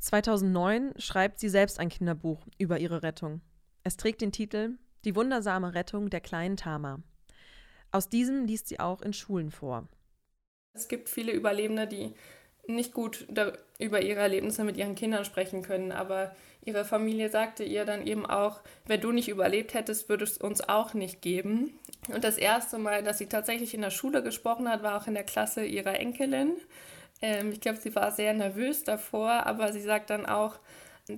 2009 0.00 0.92
schreibt 0.98 1.40
sie 1.40 1.48
selbst 1.48 1.80
ein 1.80 1.88
Kinderbuch 1.88 2.46
über 2.58 2.78
ihre 2.78 3.02
Rettung. 3.02 3.40
Es 3.84 3.96
trägt 3.96 4.20
den 4.20 4.32
Titel 4.32 4.76
Die 5.06 5.16
wundersame 5.16 5.72
Rettung 5.72 6.10
der 6.10 6.20
kleinen 6.20 6.58
Tama. 6.58 7.02
Aus 7.90 8.10
diesem 8.10 8.44
liest 8.44 8.68
sie 8.68 8.80
auch 8.80 9.00
in 9.00 9.14
Schulen 9.14 9.50
vor. 9.50 9.88
Es 10.72 10.88
gibt 10.88 11.08
viele 11.08 11.32
Überlebende, 11.32 11.86
die 11.86 12.14
nicht 12.66 12.92
gut 12.92 13.26
über 13.78 14.02
ihre 14.02 14.20
Erlebnisse 14.20 14.64
mit 14.64 14.76
ihren 14.76 14.94
Kindern 14.94 15.24
sprechen 15.24 15.62
können. 15.62 15.92
Aber 15.92 16.34
ihre 16.64 16.84
Familie 16.84 17.28
sagte 17.28 17.64
ihr 17.64 17.84
dann 17.84 18.06
eben 18.06 18.26
auch, 18.26 18.60
wenn 18.86 19.00
du 19.00 19.12
nicht 19.12 19.28
überlebt 19.28 19.74
hättest, 19.74 20.08
würde 20.08 20.24
es 20.24 20.38
uns 20.38 20.60
auch 20.68 20.94
nicht 20.94 21.22
geben. 21.22 21.78
Und 22.08 22.24
das 22.24 22.38
erste 22.38 22.78
Mal, 22.78 23.02
dass 23.02 23.18
sie 23.18 23.26
tatsächlich 23.26 23.74
in 23.74 23.82
der 23.82 23.90
Schule 23.90 24.22
gesprochen 24.22 24.68
hat, 24.68 24.82
war 24.82 25.00
auch 25.00 25.06
in 25.06 25.14
der 25.14 25.24
Klasse 25.24 25.64
ihrer 25.64 25.98
Enkelin. 25.98 26.52
Ähm, 27.22 27.52
ich 27.52 27.60
glaube, 27.60 27.78
sie 27.78 27.94
war 27.94 28.12
sehr 28.12 28.34
nervös 28.34 28.84
davor, 28.84 29.46
aber 29.46 29.72
sie 29.72 29.82
sagt 29.82 30.10
dann 30.10 30.26
auch, 30.26 30.58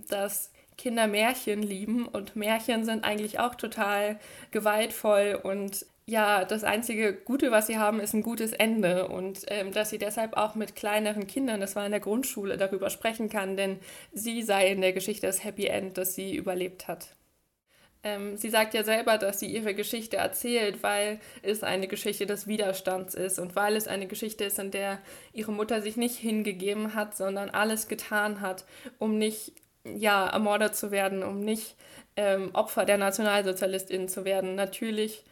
dass 0.08 0.50
Kinder 0.78 1.06
Märchen 1.06 1.62
lieben 1.62 2.06
und 2.06 2.34
Märchen 2.34 2.84
sind 2.84 3.04
eigentlich 3.04 3.38
auch 3.38 3.54
total 3.54 4.18
gewaltvoll 4.50 5.38
und 5.42 5.86
ja, 6.12 6.44
das 6.44 6.62
einzige 6.62 7.14
Gute, 7.14 7.50
was 7.52 7.68
sie 7.68 7.78
haben, 7.78 7.98
ist 7.98 8.12
ein 8.12 8.22
gutes 8.22 8.52
Ende 8.52 9.08
und 9.08 9.46
ähm, 9.48 9.72
dass 9.72 9.88
sie 9.88 9.96
deshalb 9.96 10.36
auch 10.36 10.54
mit 10.54 10.76
kleineren 10.76 11.26
Kindern, 11.26 11.62
das 11.62 11.74
war 11.74 11.86
in 11.86 11.90
der 11.90 12.00
Grundschule, 12.00 12.58
darüber 12.58 12.90
sprechen 12.90 13.30
kann, 13.30 13.56
denn 13.56 13.80
sie 14.12 14.42
sei 14.42 14.68
in 14.68 14.82
der 14.82 14.92
Geschichte 14.92 15.26
das 15.26 15.42
Happy 15.42 15.68
End, 15.68 15.96
das 15.96 16.14
sie 16.14 16.36
überlebt 16.36 16.86
hat. 16.86 17.16
Ähm, 18.02 18.36
sie 18.36 18.50
sagt 18.50 18.74
ja 18.74 18.84
selber, 18.84 19.16
dass 19.16 19.40
sie 19.40 19.46
ihre 19.46 19.74
Geschichte 19.74 20.18
erzählt, 20.18 20.82
weil 20.82 21.18
es 21.40 21.62
eine 21.62 21.88
Geschichte 21.88 22.26
des 22.26 22.46
Widerstands 22.46 23.14
ist 23.14 23.38
und 23.38 23.56
weil 23.56 23.74
es 23.74 23.88
eine 23.88 24.06
Geschichte 24.06 24.44
ist, 24.44 24.58
in 24.58 24.70
der 24.70 24.98
ihre 25.32 25.52
Mutter 25.52 25.80
sich 25.80 25.96
nicht 25.96 26.16
hingegeben 26.16 26.94
hat, 26.94 27.16
sondern 27.16 27.48
alles 27.48 27.88
getan 27.88 28.42
hat, 28.42 28.66
um 28.98 29.16
nicht 29.16 29.54
ja, 29.84 30.26
ermordet 30.26 30.76
zu 30.76 30.90
werden, 30.90 31.22
um 31.22 31.40
nicht 31.40 31.74
ähm, 32.16 32.50
Opfer 32.52 32.84
der 32.84 32.98
NationalsozialistInnen 32.98 34.08
zu 34.08 34.26
werden. 34.26 34.56
Natürlich 34.56 35.24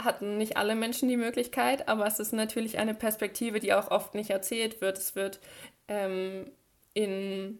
hatten 0.00 0.36
nicht 0.36 0.56
alle 0.56 0.74
Menschen 0.74 1.08
die 1.08 1.16
Möglichkeit, 1.16 1.88
aber 1.88 2.06
es 2.06 2.18
ist 2.18 2.32
natürlich 2.32 2.78
eine 2.78 2.94
Perspektive, 2.94 3.60
die 3.60 3.72
auch 3.72 3.90
oft 3.90 4.14
nicht 4.14 4.30
erzählt 4.30 4.80
wird. 4.80 4.98
Es 4.98 5.14
wird 5.14 5.40
ähm, 5.88 6.50
in 6.94 7.58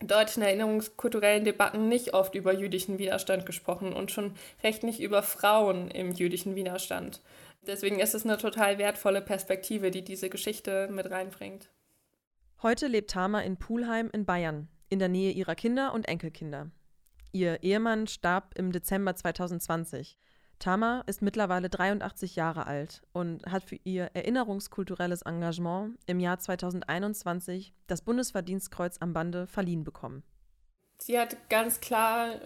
deutschen 0.00 0.42
erinnerungskulturellen 0.42 1.44
Debatten 1.44 1.88
nicht 1.88 2.14
oft 2.14 2.34
über 2.34 2.52
jüdischen 2.52 2.98
Widerstand 2.98 3.46
gesprochen 3.46 3.92
und 3.92 4.10
schon 4.10 4.34
recht 4.62 4.82
nicht 4.82 5.00
über 5.00 5.22
Frauen 5.22 5.90
im 5.90 6.12
jüdischen 6.12 6.54
Widerstand. 6.54 7.20
Deswegen 7.66 8.00
ist 8.00 8.14
es 8.14 8.24
eine 8.24 8.38
total 8.38 8.78
wertvolle 8.78 9.22
Perspektive, 9.22 9.90
die 9.90 10.02
diese 10.02 10.28
Geschichte 10.28 10.88
mit 10.90 11.10
reinbringt. 11.10 11.68
Heute 12.62 12.86
lebt 12.86 13.10
Tama 13.10 13.40
in 13.40 13.56
Pulheim 13.56 14.10
in 14.12 14.24
Bayern, 14.24 14.68
in 14.88 14.98
der 14.98 15.08
Nähe 15.08 15.32
ihrer 15.32 15.54
Kinder 15.54 15.94
und 15.94 16.08
Enkelkinder. 16.08 16.70
Ihr 17.32 17.62
Ehemann 17.62 18.06
starb 18.08 18.54
im 18.56 18.72
Dezember 18.72 19.14
2020. 19.14 20.18
Tama 20.62 21.02
ist 21.06 21.22
mittlerweile 21.22 21.68
83 21.68 22.36
Jahre 22.36 22.68
alt 22.68 23.02
und 23.12 23.44
hat 23.46 23.64
für 23.64 23.80
ihr 23.82 24.10
erinnerungskulturelles 24.14 25.22
Engagement 25.22 25.98
im 26.06 26.20
Jahr 26.20 26.38
2021 26.38 27.74
das 27.88 28.02
Bundesverdienstkreuz 28.02 28.98
am 29.00 29.12
Bande 29.12 29.48
verliehen 29.48 29.82
bekommen. 29.82 30.22
Sie 30.98 31.18
hat 31.18 31.50
ganz 31.50 31.80
klar 31.80 32.36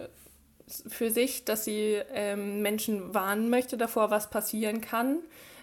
für 0.67 1.11
sich, 1.11 1.45
dass 1.45 1.63
sie 1.63 2.01
ähm, 2.11 2.63
Menschen 2.63 3.13
warnen 3.13 3.51
möchte 3.51 3.77
davor, 3.77 4.09
was 4.09 4.31
passieren 4.31 4.81
kann 4.81 5.19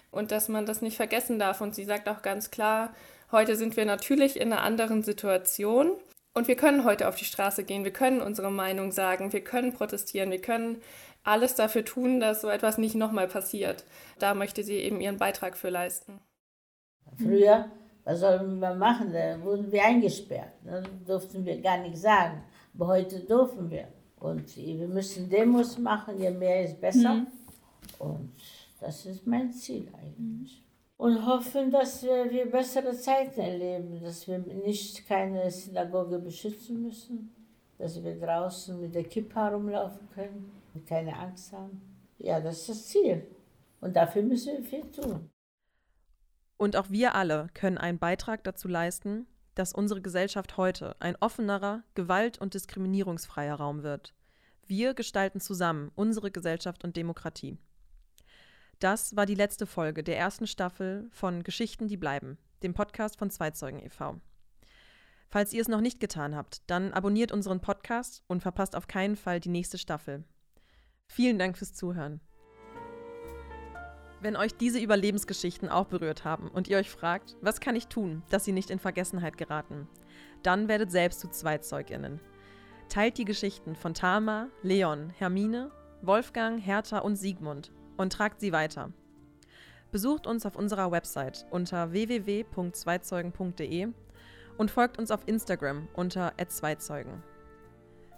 und 0.09 0.31
dass 0.31 0.47
man 0.47 0.65
das 0.65 0.81
nicht 0.81 0.95
vergessen 0.95 1.39
darf. 1.39 1.59
Und 1.59 1.75
sie 1.75 1.83
sagt 1.83 2.07
auch 2.07 2.21
ganz 2.21 2.51
klar, 2.51 2.95
heute 3.33 3.57
sind 3.57 3.75
wir 3.75 3.83
natürlich 3.83 4.39
in 4.39 4.53
einer 4.53 4.61
anderen 4.61 5.03
Situation. 5.03 5.91
Und 6.37 6.49
wir 6.49 6.57
können 6.57 6.83
heute 6.83 7.07
auf 7.07 7.15
die 7.15 7.23
Straße 7.23 7.63
gehen, 7.63 7.85
wir 7.85 7.93
können 7.93 8.21
unsere 8.21 8.51
Meinung 8.51 8.91
sagen, 8.91 9.31
wir 9.31 9.41
können 9.41 9.71
protestieren, 9.71 10.31
wir 10.31 10.41
können 10.41 10.81
alles 11.23 11.55
dafür 11.55 11.85
tun, 11.85 12.19
dass 12.19 12.41
so 12.41 12.49
etwas 12.49 12.77
nicht 12.77 12.93
nochmal 12.93 13.29
passiert. 13.29 13.85
Da 14.19 14.33
möchte 14.33 14.61
sie 14.61 14.75
eben 14.75 14.99
ihren 14.99 15.17
Beitrag 15.17 15.55
für 15.55 15.69
leisten. 15.69 16.19
Früher, 17.17 17.71
was 18.03 18.19
sollen 18.19 18.59
wir 18.59 18.75
machen? 18.75 19.13
Da 19.13 19.41
wurden 19.41 19.71
wir 19.71 19.85
eingesperrt. 19.85 20.51
Da 20.65 20.83
durften 21.07 21.45
wir 21.45 21.61
gar 21.61 21.77
nichts 21.77 22.01
sagen. 22.01 22.43
Aber 22.73 22.87
heute 22.87 23.21
dürfen 23.21 23.71
wir. 23.71 23.87
Und 24.17 24.57
wir 24.57 24.87
müssen 24.89 25.29
Demos 25.29 25.77
machen, 25.77 26.19
je 26.19 26.31
mehr 26.31 26.65
ist 26.65 26.81
besser. 26.81 27.13
Mhm. 27.13 27.27
Und 27.97 28.33
das 28.81 29.05
ist 29.05 29.25
mein 29.25 29.53
Ziel 29.53 29.87
eigentlich. 29.93 30.64
Und 30.97 31.25
hoffen, 31.25 31.71
dass 31.71 32.03
wir, 32.03 32.31
wir 32.31 32.49
bessere 32.49 32.93
Zeiten 32.93 33.39
erleben, 33.39 34.01
dass 34.01 34.27
wir 34.27 34.39
nicht 34.39 35.07
keine 35.07 35.51
Synagoge 35.51 36.19
beschützen 36.19 36.81
müssen, 36.81 37.35
dass 37.77 38.01
wir 38.01 38.17
draußen 38.17 38.79
mit 38.79 38.95
der 38.95 39.03
Kippa 39.03 39.49
rumlaufen 39.49 40.07
können 40.13 40.51
und 40.73 40.87
keine 40.87 41.17
Angst 41.17 41.51
haben. 41.51 41.81
Ja, 42.17 42.39
das 42.39 42.61
ist 42.61 42.69
das 42.69 42.85
Ziel. 42.87 43.27
Und 43.81 43.95
dafür 43.95 44.23
müssen 44.23 44.57
wir 44.57 44.63
viel 44.63 44.89
tun. 44.91 45.29
Und 46.57 46.77
auch 46.77 46.89
wir 46.89 47.15
alle 47.15 47.49
können 47.53 47.77
einen 47.77 47.99
Beitrag 47.99 48.43
dazu 48.43 48.67
leisten, 48.67 49.27
dass 49.55 49.73
unsere 49.73 50.01
Gesellschaft 50.01 50.57
heute 50.57 50.95
ein 50.99 51.15
offenerer, 51.19 51.83
gewalt- 51.93 52.39
und 52.39 52.53
diskriminierungsfreier 52.53 53.55
Raum 53.55 53.83
wird. 53.83 54.13
Wir 54.65 54.93
gestalten 54.93 55.39
zusammen 55.39 55.91
unsere 55.95 56.31
Gesellschaft 56.31 56.83
und 56.83 56.97
Demokratie. 56.97 57.57
Das 58.79 59.15
war 59.15 59.25
die 59.25 59.35
letzte 59.35 59.65
Folge 59.65 60.03
der 60.03 60.17
ersten 60.17 60.47
Staffel 60.47 61.07
von 61.09 61.43
Geschichten, 61.43 61.87
die 61.87 61.95
bleiben, 61.95 62.37
dem 62.61 62.73
Podcast 62.73 63.17
von 63.17 63.29
Zweizeugen 63.29 63.79
e.V. 63.79 64.19
Falls 65.29 65.53
ihr 65.53 65.61
es 65.61 65.69
noch 65.69 65.79
nicht 65.79 66.01
getan 66.01 66.35
habt, 66.35 66.61
dann 66.69 66.91
abonniert 66.91 67.31
unseren 67.31 67.61
Podcast 67.61 68.23
und 68.27 68.41
verpasst 68.41 68.75
auf 68.75 68.87
keinen 68.87 69.15
Fall 69.15 69.39
die 69.39 69.49
nächste 69.49 69.77
Staffel. 69.77 70.25
Vielen 71.07 71.39
Dank 71.39 71.57
fürs 71.57 71.73
Zuhören. 71.73 72.19
Wenn 74.19 74.35
euch 74.35 74.55
diese 74.55 74.79
Überlebensgeschichten 74.79 75.69
auch 75.69 75.85
berührt 75.85 76.25
haben 76.25 76.49
und 76.49 76.67
ihr 76.67 76.77
euch 76.77 76.89
fragt, 76.89 77.37
was 77.41 77.61
kann 77.61 77.75
ich 77.75 77.87
tun, 77.87 78.23
dass 78.29 78.43
sie 78.43 78.53
nicht 78.53 78.69
in 78.69 78.79
Vergessenheit 78.79 79.37
geraten, 79.37 79.87
dann 80.43 80.67
werdet 80.67 80.91
selbst 80.91 81.21
zu 81.21 81.29
ZweizeugInnen. 81.29 82.19
Teilt 82.89 83.17
die 83.17 83.25
Geschichten 83.25 83.75
von 83.75 83.93
Tama, 83.93 84.49
Leon, 84.63 85.11
Hermine, 85.11 85.71
Wolfgang, 86.01 86.61
Hertha 86.61 86.99
und 86.99 87.15
Siegmund 87.15 87.71
und 87.97 88.13
tragt 88.13 88.39
sie 88.39 88.51
weiter. 88.51 88.91
Besucht 89.91 90.27
uns 90.27 90.45
auf 90.45 90.55
unserer 90.55 90.91
Website 90.91 91.45
unter 91.51 91.91
www.zweizeugen.de 91.91 93.87
und 94.57 94.71
folgt 94.71 94.97
uns 94.99 95.11
auf 95.11 95.27
Instagram 95.27 95.87
unter 95.93 96.33
@zweizeugen. 96.47 97.23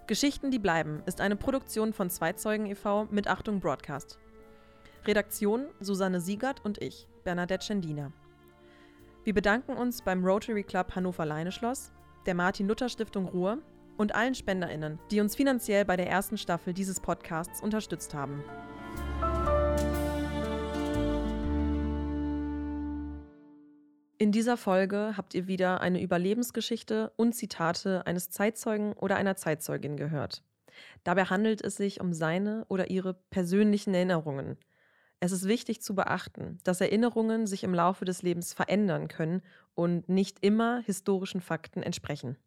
Geschichten, 0.08 0.52
die 0.52 0.60
bleiben, 0.60 1.04
ist 1.06 1.20
eine 1.20 1.36
Produktion 1.36 1.92
von 1.94 2.10
Zweizeugen 2.10 2.66
e.V. 2.66 3.08
mit 3.12 3.28
Achtung 3.28 3.60
Broadcast. 3.60 4.18
Redaktion 5.06 5.68
Susanne 5.80 6.22
Siegert 6.22 6.63
und 6.63 6.82
ich, 6.82 7.08
Bernadette 7.24 7.66
Schendina. 7.66 8.12
Wir 9.24 9.34
bedanken 9.34 9.74
uns 9.74 10.02
beim 10.02 10.24
Rotary 10.26 10.63
Club 10.63 10.96
Hannover 10.96 11.26
Leineschloss, 11.26 11.92
der 12.26 12.36
Martin-Luther-Stiftung 12.36 13.28
Ruhr 13.28 13.58
und 13.98 14.16
allen 14.16 14.36
SpenderInnen, 14.36 15.00
die 15.12 15.20
uns 15.20 15.36
finanziell 15.36 15.84
bei 15.84 15.98
der 15.98 16.08
ersten 16.08 16.38
Staffel 16.38 16.74
dieses 16.74 17.00
Podcasts 17.00 17.62
unterstützt 17.62 18.13
haben. 18.13 18.44
In 24.20 24.32
dieser 24.32 24.58
Folge 24.58 25.14
habt 25.16 25.36
ihr 25.36 25.48
wieder 25.48 25.80
eine 25.82 26.02
Überlebensgeschichte 26.02 27.12
und 27.18 27.34
Zitate 27.34 28.08
eines 28.08 28.32
Zeitzeugen 28.32 28.94
oder 28.94 29.16
einer 29.16 29.36
Zeitzeugin 29.36 29.96
gehört. 29.96 30.44
Dabei 31.04 31.26
handelt 31.26 31.62
es 31.62 31.76
sich 31.78 32.02
um 32.02 32.14
seine 32.14 32.66
oder 32.68 32.90
ihre 32.90 33.14
persönlichen 33.14 33.94
Erinnerungen. 33.94 34.58
Es 35.20 35.32
ist 35.32 35.48
wichtig 35.48 35.84
zu 35.84 35.94
beachten, 35.94 36.58
dass 36.64 36.82
Erinnerungen 36.82 37.46
sich 37.46 37.64
im 37.64 37.76
Laufe 37.76 38.06
des 38.06 38.24
Lebens 38.24 38.54
verändern 38.54 39.08
können 39.08 39.44
und 39.76 40.10
nicht 40.10 40.44
immer 40.44 40.82
historischen 40.82 41.42
Fakten 41.42 41.84
entsprechen. 41.84 42.38